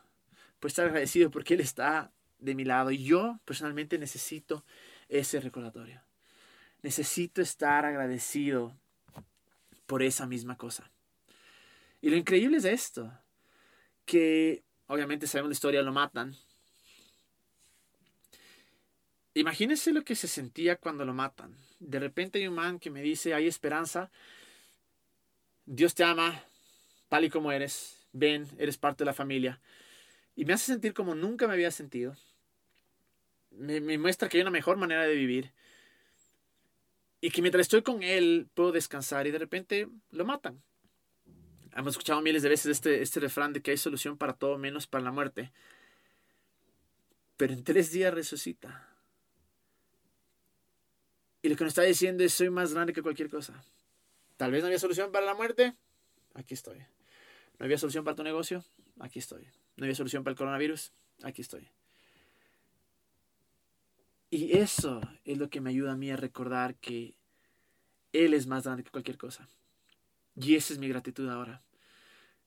Puedo 0.60 0.68
estar 0.68 0.86
agradecido 0.86 1.30
porque 1.30 1.54
Él 1.54 1.60
está 1.60 2.12
de 2.38 2.54
mi 2.54 2.64
lado. 2.64 2.90
Y 2.90 3.04
yo 3.04 3.38
personalmente 3.44 3.98
necesito 3.98 4.64
ese 5.08 5.40
recordatorio. 5.40 6.02
Necesito 6.82 7.40
estar 7.40 7.84
agradecido 7.84 8.76
por 9.86 10.02
esa 10.02 10.26
misma 10.26 10.56
cosa. 10.56 10.90
Y 12.00 12.10
lo 12.10 12.16
increíble 12.16 12.56
es 12.56 12.64
esto 12.64 13.12
que 14.04 14.64
obviamente 14.86 15.26
sabemos 15.26 15.50
la 15.50 15.54
historia, 15.54 15.82
lo 15.82 15.92
matan. 15.92 16.36
Imagínense 19.34 19.92
lo 19.92 20.02
que 20.02 20.14
se 20.14 20.28
sentía 20.28 20.76
cuando 20.76 21.04
lo 21.04 21.14
matan. 21.14 21.56
De 21.78 21.98
repente 21.98 22.38
hay 22.38 22.48
un 22.48 22.54
man 22.54 22.78
que 22.78 22.90
me 22.90 23.00
dice, 23.00 23.32
hay 23.32 23.46
esperanza, 23.46 24.10
Dios 25.64 25.94
te 25.94 26.04
ama 26.04 26.44
tal 27.08 27.24
y 27.24 27.30
como 27.30 27.52
eres, 27.52 28.06
ven, 28.12 28.48
eres 28.58 28.78
parte 28.78 29.04
de 29.04 29.06
la 29.06 29.14
familia. 29.14 29.60
Y 30.34 30.44
me 30.44 30.54
hace 30.54 30.66
sentir 30.66 30.94
como 30.94 31.14
nunca 31.14 31.46
me 31.46 31.54
había 31.54 31.70
sentido. 31.70 32.16
Me, 33.50 33.80
me 33.80 33.98
muestra 33.98 34.28
que 34.28 34.38
hay 34.38 34.42
una 34.42 34.50
mejor 34.50 34.76
manera 34.76 35.02
de 35.02 35.14
vivir. 35.14 35.52
Y 37.24 37.30
que 37.30 37.40
mientras 37.40 37.62
estoy 37.62 37.82
con 37.82 38.02
él 38.02 38.48
puedo 38.52 38.72
descansar 38.72 39.28
y 39.28 39.30
de 39.30 39.38
repente 39.38 39.88
lo 40.10 40.24
matan. 40.24 40.60
Hemos 41.74 41.92
escuchado 41.92 42.20
miles 42.20 42.42
de 42.42 42.48
veces 42.48 42.66
este, 42.66 43.00
este 43.00 43.20
refrán 43.20 43.52
de 43.52 43.62
que 43.62 43.70
hay 43.70 43.76
solución 43.76 44.18
para 44.18 44.32
todo 44.34 44.58
menos 44.58 44.88
para 44.88 45.04
la 45.04 45.12
muerte. 45.12 45.52
Pero 47.36 47.52
en 47.52 47.62
tres 47.62 47.92
días 47.92 48.12
resucita. 48.12 48.88
Y 51.42 51.48
lo 51.48 51.56
que 51.56 51.62
nos 51.62 51.70
está 51.70 51.82
diciendo 51.82 52.24
es, 52.24 52.34
soy 52.34 52.50
más 52.50 52.74
grande 52.74 52.92
que 52.92 53.02
cualquier 53.02 53.30
cosa. 53.30 53.64
Tal 54.36 54.50
vez 54.50 54.62
no 54.62 54.66
había 54.66 54.80
solución 54.80 55.12
para 55.12 55.24
la 55.24 55.34
muerte. 55.34 55.76
Aquí 56.34 56.54
estoy. 56.54 56.78
No 57.58 57.66
había 57.66 57.78
solución 57.78 58.04
para 58.04 58.16
tu 58.16 58.24
negocio. 58.24 58.64
Aquí 58.98 59.20
estoy. 59.20 59.46
No 59.76 59.84
había 59.84 59.94
solución 59.94 60.24
para 60.24 60.32
el 60.32 60.38
coronavirus. 60.38 60.92
Aquí 61.22 61.42
estoy. 61.42 61.68
Y 64.34 64.56
eso 64.56 65.02
es 65.26 65.36
lo 65.36 65.50
que 65.50 65.60
me 65.60 65.68
ayuda 65.68 65.92
a 65.92 65.96
mí 65.96 66.10
a 66.10 66.16
recordar 66.16 66.74
que 66.76 67.14
Él 68.14 68.32
es 68.32 68.46
más 68.46 68.64
grande 68.64 68.82
que 68.82 68.90
cualquier 68.90 69.18
cosa. 69.18 69.46
Y 70.34 70.54
esa 70.54 70.72
es 70.72 70.78
mi 70.78 70.88
gratitud 70.88 71.28
ahora. 71.28 71.62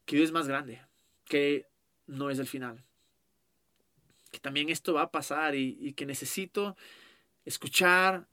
Que 0.05 0.15
Dios 0.15 0.29
es 0.29 0.33
más 0.33 0.47
grande, 0.47 0.81
que 1.25 1.67
no 2.07 2.31
es 2.31 2.39
el 2.39 2.47
final. 2.47 2.83
Que 4.31 4.39
también 4.39 4.69
esto 4.69 4.95
va 4.95 5.03
a 5.03 5.11
pasar 5.11 5.53
y, 5.53 5.93
que 5.93 6.07
necesito 6.07 6.75
escuchar 7.45 8.27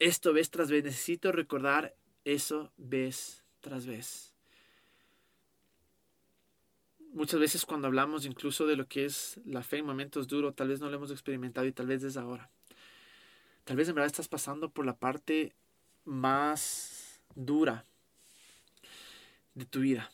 esto 0.00 0.32
vez 0.32 0.50
tras 0.50 0.68
vez. 0.68 0.82
Necesito 0.82 1.30
recordar 1.30 1.94
eso 2.24 2.72
vez 2.78 3.44
tras 3.60 3.86
vez. 3.86 4.34
Muchas 7.12 7.38
veces 7.38 7.64
cuando 7.64 7.86
hablamos 7.86 8.26
incluso 8.26 8.66
de 8.66 8.74
lo 8.74 8.88
que 8.88 9.04
es 9.04 9.40
la 9.44 9.62
fe 9.62 9.76
en 9.76 9.86
momentos 9.86 10.26
duros, 10.26 10.56
tal 10.56 10.66
vez 10.66 10.80
no 10.80 10.90
lo 10.90 10.96
hemos 10.96 11.12
experimentado 11.12 11.64
y 11.68 11.72
tal 11.72 11.86
vez 11.86 12.02
desde 12.02 12.18
ahora. 12.18 12.50
Tal 13.64 13.76
vez 13.76 13.88
en 13.88 13.94
verdad 13.94 14.06
estás 14.06 14.28
pasando 14.28 14.70
por 14.70 14.84
la 14.84 14.96
parte 14.96 15.54
más 16.04 17.20
dura 17.34 17.84
de 19.54 19.64
tu 19.64 19.80
vida. 19.80 20.10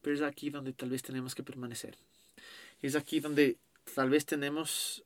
Pero 0.00 0.16
es 0.16 0.22
aquí 0.22 0.50
donde 0.50 0.72
tal 0.72 0.90
vez 0.90 1.02
tenemos 1.02 1.34
que 1.34 1.42
permanecer. 1.42 1.96
Es 2.80 2.96
aquí 2.96 3.20
donde 3.20 3.58
tal 3.94 4.10
vez 4.10 4.26
tenemos 4.26 5.04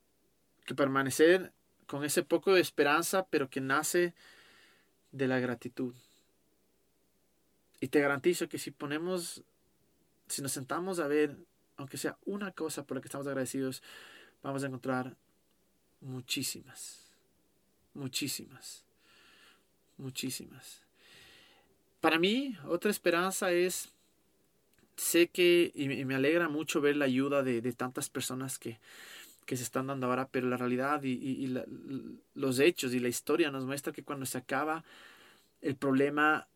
que 0.64 0.74
permanecer 0.74 1.52
con 1.86 2.04
ese 2.04 2.22
poco 2.22 2.54
de 2.54 2.60
esperanza, 2.60 3.26
pero 3.26 3.50
que 3.50 3.60
nace 3.60 4.14
de 5.12 5.28
la 5.28 5.38
gratitud. 5.38 5.94
Y 7.80 7.88
te 7.88 8.00
garantizo 8.00 8.48
que 8.48 8.58
si 8.58 8.70
ponemos, 8.70 9.42
si 10.28 10.42
nos 10.42 10.52
sentamos 10.52 10.98
a 10.98 11.06
ver, 11.06 11.36
aunque 11.76 11.98
sea 11.98 12.16
una 12.24 12.52
cosa 12.52 12.86
por 12.86 12.96
la 12.96 13.00
que 13.00 13.08
estamos 13.08 13.26
agradecidos, 13.26 13.82
vamos 14.42 14.62
a 14.62 14.66
encontrar 14.66 15.16
muchísimas, 16.00 17.00
muchísimas, 17.94 18.84
muchísimas. 19.96 20.82
Para 22.00 22.18
mí, 22.18 22.56
otra 22.66 22.90
esperanza 22.90 23.50
es, 23.52 23.88
sé 24.96 25.28
que, 25.28 25.72
y 25.74 26.04
me 26.04 26.14
alegra 26.14 26.48
mucho 26.48 26.80
ver 26.80 26.96
la 26.96 27.06
ayuda 27.06 27.42
de, 27.42 27.60
tantas 27.72 28.08
personas 28.08 28.58
que, 28.58 28.78
que, 29.44 29.56
se 29.56 29.62
están 29.62 29.88
dando 29.88 30.06
ahora, 30.06 30.28
pero 30.28 30.48
la 30.48 30.56
realidad 30.56 31.02
y, 31.02 31.52
los 32.34 32.58
hechos 32.58 32.94
y 32.94 33.00
la 33.00 33.08
historia 33.08 33.50
nos 33.50 33.64
muestra 33.64 33.92
que 33.92 34.04
cuando 34.04 34.26
se 34.26 34.38
acaba 34.38 34.84
el 35.62 35.74
problema, 35.76 36.46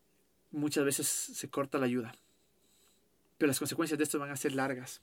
muchas 0.51 0.85
veces 0.85 1.07
se 1.07 1.49
corta 1.49 1.77
la 1.77 1.85
ayuda. 1.85 2.13
Pero 3.37 3.47
las 3.47 3.59
consecuencias 3.59 3.97
de 3.97 4.03
esto 4.03 4.19
van 4.19 4.29
a 4.29 4.35
ser 4.35 4.53
largas. 4.53 5.01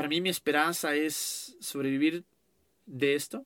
Para 0.00 0.08
mí 0.08 0.22
mi 0.22 0.30
esperanza 0.30 0.94
es 0.94 1.58
sobrevivir 1.60 2.24
de 2.86 3.14
esto, 3.16 3.44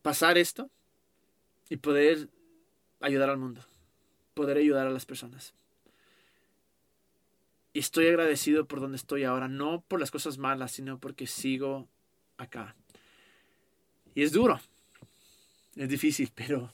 pasar 0.00 0.38
esto 0.38 0.70
y 1.68 1.76
poder 1.76 2.30
ayudar 3.00 3.28
al 3.28 3.36
mundo, 3.36 3.60
poder 4.32 4.56
ayudar 4.56 4.86
a 4.86 4.90
las 4.90 5.04
personas. 5.04 5.52
Y 7.74 7.80
estoy 7.80 8.06
agradecido 8.06 8.64
por 8.64 8.80
donde 8.80 8.96
estoy 8.96 9.24
ahora, 9.24 9.46
no 9.46 9.82
por 9.82 10.00
las 10.00 10.10
cosas 10.10 10.38
malas, 10.38 10.72
sino 10.72 10.98
porque 10.98 11.26
sigo 11.26 11.86
acá. 12.38 12.74
Y 14.14 14.22
es 14.22 14.32
duro, 14.32 14.58
es 15.76 15.88
difícil, 15.90 16.30
pero 16.34 16.72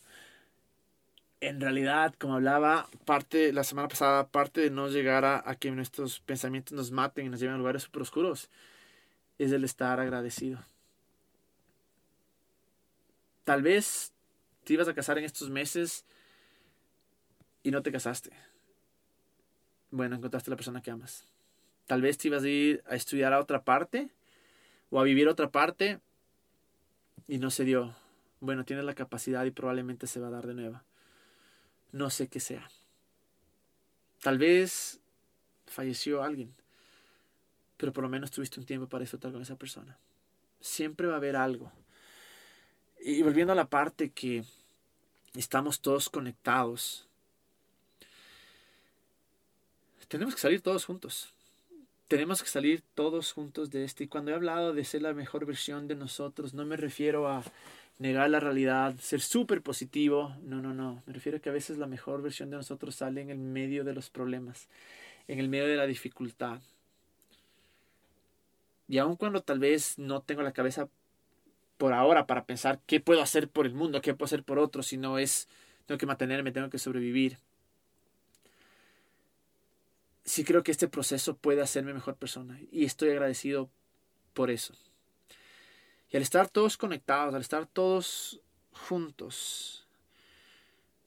en 1.41 1.61
realidad, 1.61 2.15
como 2.19 2.35
hablaba 2.35 2.89
parte 3.05 3.53
la 3.53 3.65
semana 3.65 3.89
pasada, 3.89 4.29
parte 4.29 4.61
de 4.61 4.71
no 4.71 4.89
llegar 4.89 5.25
a, 5.25 5.43
a 5.49 5.55
que 5.55 5.71
nuestros 5.71 6.21
pensamientos 6.21 6.73
nos 6.73 6.91
maten 6.91 7.27
y 7.27 7.29
nos 7.31 7.41
lleven 7.41 7.55
a 7.55 7.59
lugares 7.59 7.85
super 7.85 8.03
oscuros, 8.03 8.51
es 9.39 9.53
el 9.53 9.65
estar 9.65 10.01
agradecido. 10.01 10.63
Tal 13.45 13.63
vez 13.63 14.13
te 14.65 14.75
ibas 14.75 14.89
a 14.89 14.95
casar 14.95 15.19
en 15.19 15.25
estos 15.25 15.49
meses 15.51 16.05
y 17.63 17.71
no 17.71 17.83
te 17.83 17.91
casaste. 17.91 18.31
Bueno, 19.91 20.17
encontraste 20.17 20.51
la 20.51 20.57
persona 20.57 20.83
que 20.83 20.91
amas. 20.91 21.25
Tal 21.87 22.03
vez 22.03 22.19
te 22.19 22.29
ibas 22.29 22.45
a 22.45 22.49
ir 22.49 22.85
a 22.87 22.95
estudiar 22.95 23.33
a 23.33 23.41
otra 23.41 23.65
parte 23.65 24.11
o 24.91 25.01
a 25.01 25.05
vivir 25.05 25.27
a 25.27 25.33
otra 25.33 25.51
parte 25.51 26.01
y 27.27 27.39
no 27.39 27.51
se 27.51 27.65
dio. 27.65 27.95
Bueno, 28.41 28.65
tienes 28.65 28.85
la 28.85 28.95
capacidad 28.95 29.45
y 29.45 29.51
probablemente 29.51 30.07
se 30.07 30.21
va 30.21 30.29
a 30.29 30.31
dar 30.31 30.47
de 30.47 30.55
nuevo. 30.55 30.81
No 31.93 32.11
sé 32.11 32.29
qué 32.29 32.41
sea. 32.41 32.71
Tal 34.23 34.39
vez 34.39 35.01
falleció 35.67 36.23
alguien, 36.23 36.55
pero 37.77 37.93
por 37.93 38.03
lo 38.03 38.11
menos 38.11 38.31
tuviste 38.31 38.61
un 38.61 38.67
tiempo 38.67 38.89
para 38.89 39.03
disfrutar 39.03 39.33
con 39.33 39.43
esa 39.43 39.57
persona. 39.57 39.99
Siempre 40.61 41.07
va 41.07 41.15
a 41.15 41.17
haber 41.17 41.37
algo. 41.37 41.73
Y 43.01 43.23
volviendo 43.23 43.53
a 43.53 43.57
la 43.57 43.71
parte 43.71 44.11
que 44.11 44.45
estamos 45.35 45.81
todos 45.81 46.11
conectados 46.11 47.07
tenemos 50.11 50.35
que 50.35 50.41
salir 50.41 50.61
todos 50.61 50.85
juntos. 50.85 51.33
Tenemos 52.09 52.43
que 52.43 52.49
salir 52.49 52.83
todos 52.97 53.33
juntos 53.33 53.71
de 53.71 53.85
este. 53.85 54.05
Y 54.05 54.09
cuando 54.09 54.33
he 54.33 54.35
hablado 54.35 54.73
de 54.73 54.85
ser 54.85 55.03
la 55.03 55.15
mejor 55.15 55.47
versión 55.47 55.87
de 55.87 55.95
nosotros, 55.95 56.53
no 56.53 56.65
me 56.65 56.77
refiero 56.77 57.29
a 57.29 57.45
negar 58.01 58.29
la 58.31 58.41
realidad, 58.41 58.97
ser 58.99 59.21
súper 59.21 59.63
positivo. 59.63 60.35
No, 60.43 60.61
no, 60.61 60.75
no. 60.75 61.05
Me 61.07 61.13
refiero 61.13 61.39
a 61.39 61.41
que 61.41 61.51
a 61.51 61.53
veces 61.53 61.79
la 61.79 61.87
mejor 61.87 62.21
versión 62.21 62.51
de 62.51 62.57
nosotros 62.57 62.97
sale 62.97 63.21
en 63.21 63.31
el 63.31 63.39
medio 63.39 63.85
de 63.85 63.95
los 63.95 64.11
problemas, 64.11 64.69
en 65.29 65.39
el 65.39 65.49
medio 65.49 65.69
de 65.69 65.77
la 65.77 65.87
dificultad. 65.87 66.61
Y 68.89 68.99
aun 68.99 69.15
cuando 69.15 69.41
tal 69.41 69.61
vez 69.61 69.99
no 69.99 70.21
tengo 70.21 70.43
la 70.43 70.53
cabeza 70.53 70.89
por 71.79 71.93
ahora 71.93 72.27
para 72.27 72.45
pensar 72.45 72.81
qué 72.87 72.99
puedo 72.99 73.23
hacer 73.23 73.49
por 73.49 73.67
el 73.67 73.75
mundo, 73.75 74.01
qué 74.01 74.15
puedo 74.15 74.27
hacer 74.27 74.43
por 74.43 74.59
otros, 74.59 74.89
sino 74.89 75.19
es, 75.19 75.49
tengo 75.87 75.99
que 75.99 76.07
mantenerme, 76.07 76.51
tengo 76.51 76.69
que 76.69 76.79
sobrevivir 76.79 77.39
sí 80.31 80.45
creo 80.45 80.63
que 80.63 80.71
este 80.71 80.89
proceso 80.89 81.37
puede 81.37 81.61
hacerme 81.61 81.93
mejor 81.93 82.17
persona 82.17 82.61
y 82.71 82.85
estoy 82.85 83.11
agradecido 83.11 83.69
por 84.33 84.51
eso. 84.51 84.75
Y 86.11 86.17
al 86.17 86.23
estar 86.23 86.49
todos 86.49 86.77
conectados, 86.77 87.35
al 87.35 87.41
estar 87.41 87.67
todos 87.67 88.41
juntos, 88.73 89.87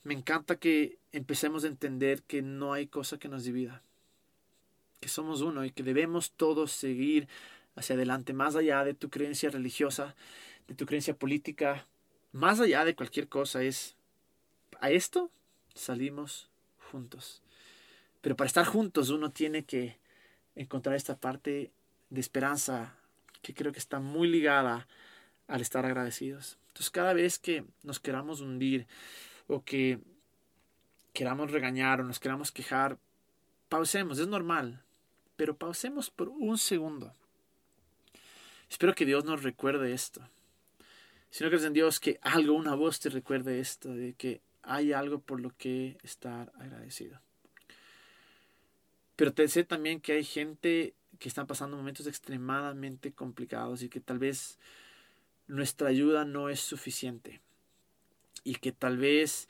me 0.03 0.13
encanta 0.13 0.55
que 0.55 0.97
empecemos 1.11 1.63
a 1.63 1.67
entender 1.67 2.23
que 2.23 2.41
no 2.41 2.73
hay 2.73 2.87
cosa 2.87 3.17
que 3.17 3.27
nos 3.27 3.43
divida, 3.43 3.81
que 5.01 5.09
somos 5.09 5.41
uno 5.41 5.65
y 5.65 5.71
que 5.71 5.83
debemos 5.83 6.31
todos 6.31 6.71
seguir 6.71 7.27
hacia 7.75 7.95
adelante, 7.95 8.33
más 8.33 8.55
allá 8.55 8.83
de 8.83 8.93
tu 8.93 9.09
creencia 9.09 9.49
religiosa, 9.49 10.15
de 10.67 10.75
tu 10.75 10.85
creencia 10.85 11.15
política, 11.15 11.85
más 12.31 12.59
allá 12.59 12.85
de 12.85 12.95
cualquier 12.95 13.27
cosa, 13.27 13.63
es 13.63 13.95
a 14.79 14.91
esto 14.91 15.31
salimos 15.73 16.49
juntos. 16.91 17.41
Pero 18.21 18.35
para 18.35 18.47
estar 18.47 18.65
juntos 18.65 19.09
uno 19.09 19.31
tiene 19.31 19.65
que 19.65 19.97
encontrar 20.55 20.95
esta 20.95 21.17
parte 21.17 21.71
de 22.09 22.21
esperanza 22.21 22.95
que 23.43 23.53
creo 23.53 23.71
que 23.71 23.79
está 23.79 23.99
muy 23.99 24.27
ligada 24.27 24.87
al 25.47 25.61
estar 25.61 25.85
agradecidos. 25.85 26.57
Entonces 26.69 26.89
cada 26.89 27.13
vez 27.13 27.37
que 27.37 27.65
nos 27.83 27.99
queramos 27.99 28.41
hundir 28.41 28.87
o 29.45 29.63
que 29.63 29.99
queramos 31.13 31.51
regañar 31.51 32.01
o 32.01 32.03
nos 32.03 32.19
queramos 32.19 32.51
quejar, 32.51 32.97
pausemos, 33.69 34.17
es 34.17 34.27
normal, 34.27 34.81
pero 35.35 35.55
pausemos 35.55 36.09
por 36.09 36.29
un 36.29 36.57
segundo. 36.57 37.13
Espero 38.69 38.95
que 38.95 39.05
Dios 39.05 39.25
nos 39.25 39.43
recuerde 39.43 39.93
esto. 39.93 40.27
Si 41.29 41.43
no 41.43 41.49
crees 41.49 41.65
en 41.65 41.73
Dios, 41.73 41.99
que 41.99 42.19
algo, 42.21 42.53
una 42.53 42.75
voz 42.75 42.99
te 42.99 43.09
recuerde 43.09 43.59
esto, 43.59 43.93
de 43.93 44.13
que 44.13 44.41
hay 44.63 44.93
algo 44.93 45.19
por 45.19 45.41
lo 45.41 45.51
que 45.57 45.97
estar 46.03 46.51
agradecido. 46.55 47.19
Pero 49.15 49.33
te 49.33 49.47
sé 49.47 49.63
también 49.63 49.99
que 49.99 50.13
hay 50.13 50.23
gente 50.23 50.95
que 51.19 51.29
está 51.29 51.45
pasando 51.45 51.77
momentos 51.77 52.07
extremadamente 52.07 53.11
complicados 53.11 53.83
y 53.83 53.89
que 53.89 53.99
tal 53.99 54.19
vez 54.19 54.57
nuestra 55.47 55.89
ayuda 55.89 56.25
no 56.25 56.49
es 56.49 56.59
suficiente. 56.59 57.41
Y 58.43 58.55
que 58.55 58.71
tal 58.71 58.97
vez 58.97 59.47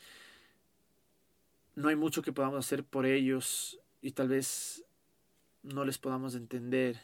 no 1.75 1.89
hay 1.89 1.95
mucho 1.95 2.21
que 2.21 2.33
podamos 2.33 2.65
hacer 2.65 2.83
por 2.83 3.05
ellos 3.05 3.79
y 4.01 4.11
tal 4.11 4.27
vez 4.27 4.83
no 5.63 5.85
les 5.85 5.97
podamos 5.97 6.35
entender. 6.35 7.01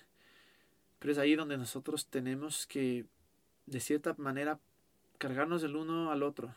Pero 1.00 1.12
es 1.12 1.18
ahí 1.18 1.36
donde 1.36 1.58
nosotros 1.58 2.08
tenemos 2.08 2.68
que, 2.68 3.06
de 3.66 3.80
cierta 3.80 4.14
manera, 4.18 4.60
cargarnos 5.18 5.64
el 5.64 5.76
uno 5.76 6.12
al 6.12 6.24
otro. 6.24 6.54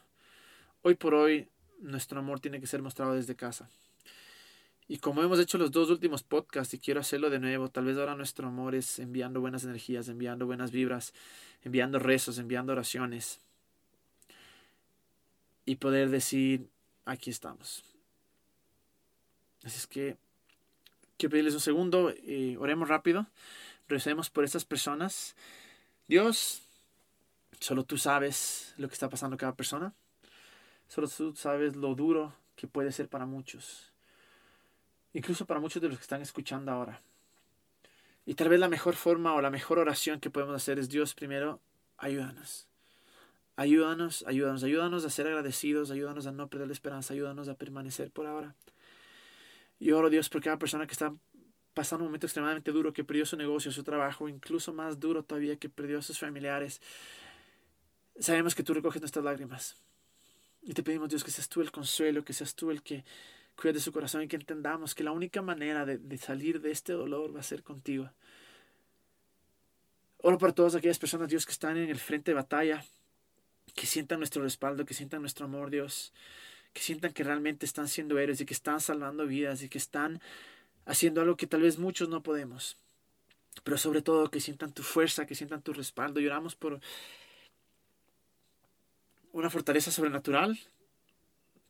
Hoy 0.82 0.96
por 0.96 1.14
hoy, 1.14 1.48
nuestro 1.80 2.18
amor 2.18 2.40
tiene 2.40 2.60
que 2.60 2.66
ser 2.66 2.82
mostrado 2.82 3.14
desde 3.14 3.36
casa. 3.36 3.70
Y 4.88 4.98
como 4.98 5.22
hemos 5.22 5.38
hecho 5.38 5.58
los 5.58 5.70
dos 5.70 5.90
últimos 5.90 6.22
podcasts 6.22 6.74
y 6.74 6.78
quiero 6.78 7.00
hacerlo 7.00 7.30
de 7.30 7.38
nuevo, 7.38 7.68
tal 7.68 7.84
vez 7.84 7.96
ahora 7.96 8.14
nuestro 8.14 8.48
amor 8.48 8.74
es 8.74 8.98
enviando 8.98 9.40
buenas 9.40 9.64
energías, 9.64 10.08
enviando 10.08 10.46
buenas 10.46 10.70
vibras, 10.70 11.14
enviando 11.62 11.98
rezos, 11.98 12.38
enviando 12.38 12.72
oraciones. 12.72 13.40
Y 15.64 15.76
poder 15.76 16.10
decir, 16.10 16.68
aquí 17.04 17.30
estamos. 17.30 17.84
Así 19.62 19.76
es 19.76 19.86
que 19.86 20.16
quiero 21.16 21.30
pedirles 21.30 21.54
un 21.54 21.60
segundo, 21.60 22.12
eh, 22.24 22.56
oremos 22.58 22.88
rápido, 22.88 23.28
recemos 23.88 24.28
por 24.28 24.44
estas 24.44 24.64
personas. 24.64 25.36
Dios, 26.08 26.62
solo 27.60 27.84
tú 27.84 27.96
sabes 27.96 28.74
lo 28.76 28.88
que 28.88 28.94
está 28.94 29.08
pasando 29.08 29.36
cada 29.36 29.54
persona. 29.54 29.94
Solo 30.88 31.08
tú 31.08 31.34
sabes 31.36 31.76
lo 31.76 31.94
duro 31.94 32.34
que 32.56 32.66
puede 32.66 32.90
ser 32.90 33.08
para 33.08 33.24
muchos 33.24 33.91
incluso 35.12 35.46
para 35.46 35.60
muchos 35.60 35.82
de 35.82 35.88
los 35.88 35.98
que 35.98 36.02
están 36.02 36.22
escuchando 36.22 36.72
ahora. 36.72 37.00
Y 38.24 38.34
tal 38.34 38.48
vez 38.48 38.60
la 38.60 38.68
mejor 38.68 38.94
forma 38.94 39.34
o 39.34 39.40
la 39.40 39.50
mejor 39.50 39.78
oración 39.78 40.20
que 40.20 40.30
podemos 40.30 40.54
hacer 40.54 40.78
es 40.78 40.88
Dios 40.88 41.14
primero, 41.14 41.60
ayúdanos. 41.98 42.66
Ayúdanos, 43.56 44.24
ayúdanos, 44.26 44.62
ayúdanos 44.62 45.04
a 45.04 45.10
ser 45.10 45.26
agradecidos, 45.26 45.90
ayúdanos 45.90 46.26
a 46.26 46.32
no 46.32 46.48
perder 46.48 46.68
la 46.68 46.72
esperanza, 46.72 47.12
ayúdanos 47.12 47.48
a 47.48 47.54
permanecer 47.54 48.10
por 48.10 48.26
ahora. 48.26 48.54
Y 49.78 49.90
oro 49.90 50.08
Dios 50.08 50.28
por 50.28 50.42
cada 50.42 50.58
persona 50.58 50.86
que 50.86 50.92
está 50.92 51.12
pasando 51.74 52.04
un 52.04 52.08
momento 52.08 52.26
extremadamente 52.26 52.70
duro, 52.70 52.92
que 52.92 53.04
perdió 53.04 53.26
su 53.26 53.36
negocio, 53.36 53.72
su 53.72 53.82
trabajo, 53.82 54.28
incluso 54.28 54.72
más 54.72 55.00
duro 55.00 55.22
todavía, 55.22 55.56
que 55.56 55.68
perdió 55.68 55.98
a 55.98 56.02
sus 56.02 56.18
familiares. 56.18 56.80
Sabemos 58.18 58.54
que 58.54 58.62
tú 58.62 58.74
recoges 58.74 59.02
nuestras 59.02 59.24
lágrimas. 59.24 59.76
Y 60.62 60.74
te 60.74 60.82
pedimos 60.82 61.08
Dios 61.08 61.24
que 61.24 61.30
seas 61.30 61.48
tú 61.48 61.60
el 61.60 61.72
consuelo, 61.72 62.24
que 62.24 62.32
seas 62.32 62.54
tú 62.54 62.70
el 62.70 62.82
que 62.82 63.04
cuida 63.56 63.74
de 63.74 63.80
su 63.80 63.92
corazón 63.92 64.22
y 64.22 64.28
que 64.28 64.36
entendamos 64.36 64.94
que 64.94 65.04
la 65.04 65.12
única 65.12 65.42
manera 65.42 65.84
de, 65.84 66.18
salir 66.18 66.60
de 66.60 66.70
este 66.70 66.92
dolor 66.92 67.34
va 67.34 67.40
a 67.40 67.44
ser 67.44 67.62
contigo. 67.62 68.10
Oro 70.18 70.38
por 70.38 70.52
todas 70.52 70.74
aquellas 70.74 70.98
personas, 70.98 71.28
Dios, 71.28 71.46
que 71.46 71.52
están 71.52 71.76
en 71.76 71.90
el 71.90 71.98
frente 71.98 72.30
de 72.30 72.36
batalla, 72.36 72.84
que 73.74 73.86
sientan 73.86 74.20
nuestro 74.20 74.42
respaldo, 74.42 74.84
que 74.84 74.94
sientan 74.94 75.20
nuestro 75.20 75.46
amor, 75.46 75.70
Dios, 75.70 76.12
que 76.72 76.80
sientan 76.80 77.12
que 77.12 77.24
realmente 77.24 77.66
están 77.66 77.88
siendo 77.88 78.18
héroes 78.18 78.40
y 78.40 78.46
que 78.46 78.54
están 78.54 78.80
salvando 78.80 79.26
vidas 79.26 79.62
y 79.62 79.68
que 79.68 79.78
están 79.78 80.20
haciendo 80.86 81.20
algo 81.20 81.36
que 81.36 81.46
tal 81.46 81.62
vez 81.62 81.78
muchos 81.78 82.08
no 82.08 82.22
podemos. 82.22 82.76
Pero 83.64 83.78
sobre 83.78 84.02
todo 84.02 84.30
que 84.30 84.40
sientan 84.40 84.72
tu 84.72 84.82
fuerza, 84.82 85.26
que 85.26 85.34
sientan 85.34 85.62
tu 85.62 85.72
respaldo. 85.72 86.20
Lloramos 86.20 86.54
por 86.54 86.80
una 89.32 89.50
fortaleza 89.50 89.90
sobrenatural. 89.90 90.58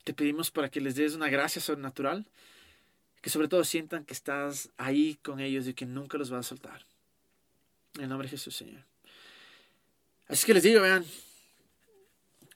Te 0.05 0.15
pedimos 0.15 0.51
para 0.51 0.71
que 0.71 0.81
les 0.81 0.95
des 0.95 1.15
una 1.15 1.29
gracia 1.29 1.61
sobrenatural. 1.61 2.27
Que 3.21 3.31
sobre 3.31 3.49
todo 3.49 3.63
sientan 3.63 4.05
que 4.05 4.15
estás 4.15 4.71
ahí 4.77 5.19
con 5.23 5.39
ellos 5.39 5.69
y 5.69 5.75
que 5.75 5.87
nunca 5.87 6.19
los 6.19 6.31
vas 6.31 6.47
a 6.47 6.49
soltar. 6.49 6.85
En 7.95 8.03
el 8.03 8.09
nombre 8.09 8.27
de 8.27 8.31
Jesús, 8.31 8.57
Señor. 8.57 8.83
Así 10.27 10.47
que 10.47 10.55
les 10.55 10.63
digo, 10.63 10.81
vean, 10.81 11.05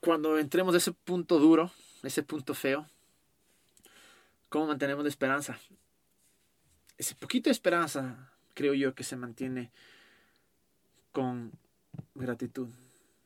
cuando 0.00 0.38
entremos 0.38 0.74
a 0.74 0.78
ese 0.78 0.92
punto 0.92 1.38
duro, 1.38 1.70
ese 2.02 2.22
punto 2.22 2.54
feo, 2.54 2.88
¿cómo 4.48 4.66
mantenemos 4.66 5.04
la 5.04 5.08
esperanza? 5.08 5.58
Ese 6.96 7.14
poquito 7.14 7.50
de 7.50 7.52
esperanza, 7.52 8.32
creo 8.54 8.72
yo, 8.72 8.94
que 8.94 9.04
se 9.04 9.16
mantiene 9.16 9.70
con 11.12 11.52
gratitud. 12.14 12.68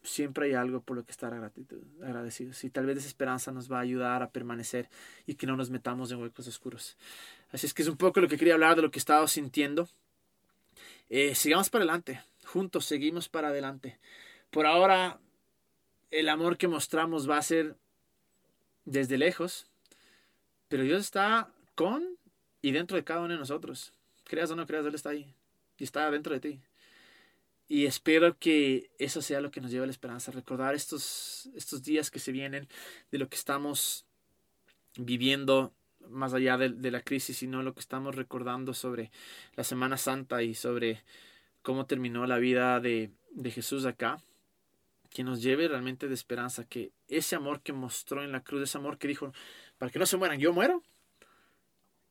Siempre 0.02 0.46
hay 0.46 0.54
algo 0.54 0.80
por 0.80 0.96
lo 0.96 1.04
que 1.04 1.12
estar 1.12 1.32
agradecidos. 1.34 2.64
Y 2.64 2.70
tal 2.70 2.86
vez 2.86 2.98
esa 2.98 3.08
esperanza 3.08 3.52
nos 3.52 3.70
va 3.70 3.78
a 3.78 3.82
ayudar 3.82 4.22
a 4.22 4.30
permanecer 4.30 4.88
y 5.26 5.34
que 5.34 5.46
no 5.46 5.56
nos 5.56 5.70
metamos 5.70 6.10
en 6.10 6.22
huecos 6.22 6.48
oscuros. 6.48 6.96
Así 7.52 7.66
es 7.66 7.74
que 7.74 7.82
es 7.82 7.88
un 7.88 7.96
poco 7.96 8.20
lo 8.20 8.28
que 8.28 8.38
quería 8.38 8.54
hablar 8.54 8.76
de 8.76 8.82
lo 8.82 8.90
que 8.90 8.98
he 8.98 9.28
sintiendo. 9.28 9.88
Eh, 11.10 11.34
sigamos 11.34 11.68
para 11.68 11.84
adelante. 11.84 12.22
Juntos 12.44 12.86
seguimos 12.86 13.28
para 13.28 13.48
adelante. 13.48 13.98
Por 14.50 14.66
ahora 14.66 15.20
el 16.10 16.28
amor 16.28 16.56
que 16.56 16.68
mostramos 16.68 17.28
va 17.28 17.38
a 17.38 17.42
ser 17.42 17.76
desde 18.84 19.18
lejos, 19.18 19.66
pero 20.68 20.82
Dios 20.82 21.00
está 21.00 21.50
con 21.74 22.16
y 22.62 22.72
dentro 22.72 22.96
de 22.96 23.04
cada 23.04 23.20
uno 23.20 23.34
de 23.34 23.38
nosotros. 23.38 23.92
Creas 24.24 24.50
o 24.50 24.56
no 24.56 24.66
creas, 24.66 24.86
Él 24.86 24.94
está 24.94 25.10
ahí 25.10 25.34
y 25.78 25.84
está 25.84 26.10
dentro 26.10 26.34
de 26.34 26.40
ti. 26.40 26.60
Y 27.70 27.86
espero 27.86 28.36
que 28.36 28.90
eso 28.98 29.22
sea 29.22 29.40
lo 29.40 29.52
que 29.52 29.60
nos 29.60 29.70
lleve 29.70 29.84
a 29.84 29.86
la 29.86 29.92
esperanza, 29.92 30.32
recordar 30.32 30.74
estos, 30.74 31.48
estos 31.54 31.84
días 31.84 32.10
que 32.10 32.18
se 32.18 32.32
vienen, 32.32 32.66
de 33.12 33.18
lo 33.18 33.28
que 33.28 33.36
estamos 33.36 34.06
viviendo 34.96 35.72
más 36.08 36.34
allá 36.34 36.58
de, 36.58 36.70
de 36.70 36.90
la 36.90 37.00
crisis, 37.00 37.36
sino 37.36 37.62
lo 37.62 37.72
que 37.72 37.78
estamos 37.78 38.16
recordando 38.16 38.74
sobre 38.74 39.12
la 39.54 39.62
Semana 39.62 39.98
Santa 39.98 40.42
y 40.42 40.56
sobre 40.56 41.04
cómo 41.62 41.86
terminó 41.86 42.26
la 42.26 42.38
vida 42.38 42.80
de, 42.80 43.12
de 43.30 43.50
Jesús 43.52 43.84
acá 43.84 44.20
que 45.10 45.22
nos 45.22 45.40
lleve 45.40 45.68
realmente 45.68 46.08
de 46.08 46.14
esperanza, 46.14 46.64
que 46.64 46.90
ese 47.06 47.36
amor 47.36 47.60
que 47.60 47.72
mostró 47.72 48.24
en 48.24 48.32
la 48.32 48.42
cruz, 48.42 48.62
ese 48.62 48.78
amor 48.78 48.98
que 48.98 49.06
dijo, 49.06 49.32
para 49.78 49.92
que 49.92 50.00
no 50.00 50.06
se 50.06 50.16
mueran, 50.16 50.40
yo 50.40 50.52
muero, 50.52 50.82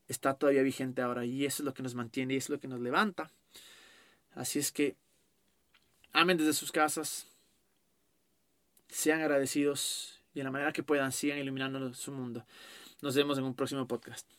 está 0.08 0.36
todavía 0.36 0.64
vigente 0.64 1.02
ahora 1.02 1.26
y 1.26 1.46
eso 1.46 1.64
es 1.64 1.66
lo 1.66 1.74
que 1.74 1.84
nos 1.84 1.96
mantiene 1.96 2.36
y 2.36 2.38
es 2.38 2.48
lo 2.48 2.62
que 2.62 2.70
nos 2.70 2.80
levanta. 2.80 3.30
Así 4.32 4.60
es 4.60 4.72
que 4.72 4.96
amen 6.14 6.38
desde 6.38 6.54
sus 6.54 6.72
casas, 6.72 7.28
sean 8.88 9.22
agradecidos 9.22 10.20
y 10.34 10.40
de 10.40 10.44
la 10.44 10.52
manera 10.52 10.74
que 10.74 10.84
puedan 10.84 11.12
sigan 11.12 11.38
iluminando 11.38 11.94
su 11.94 12.12
mundo. 12.12 12.46
Nos 13.02 13.16
vemos 13.16 13.38
en 13.38 13.46
un 13.46 13.54
próximo 13.54 13.88
podcast. 13.88 14.39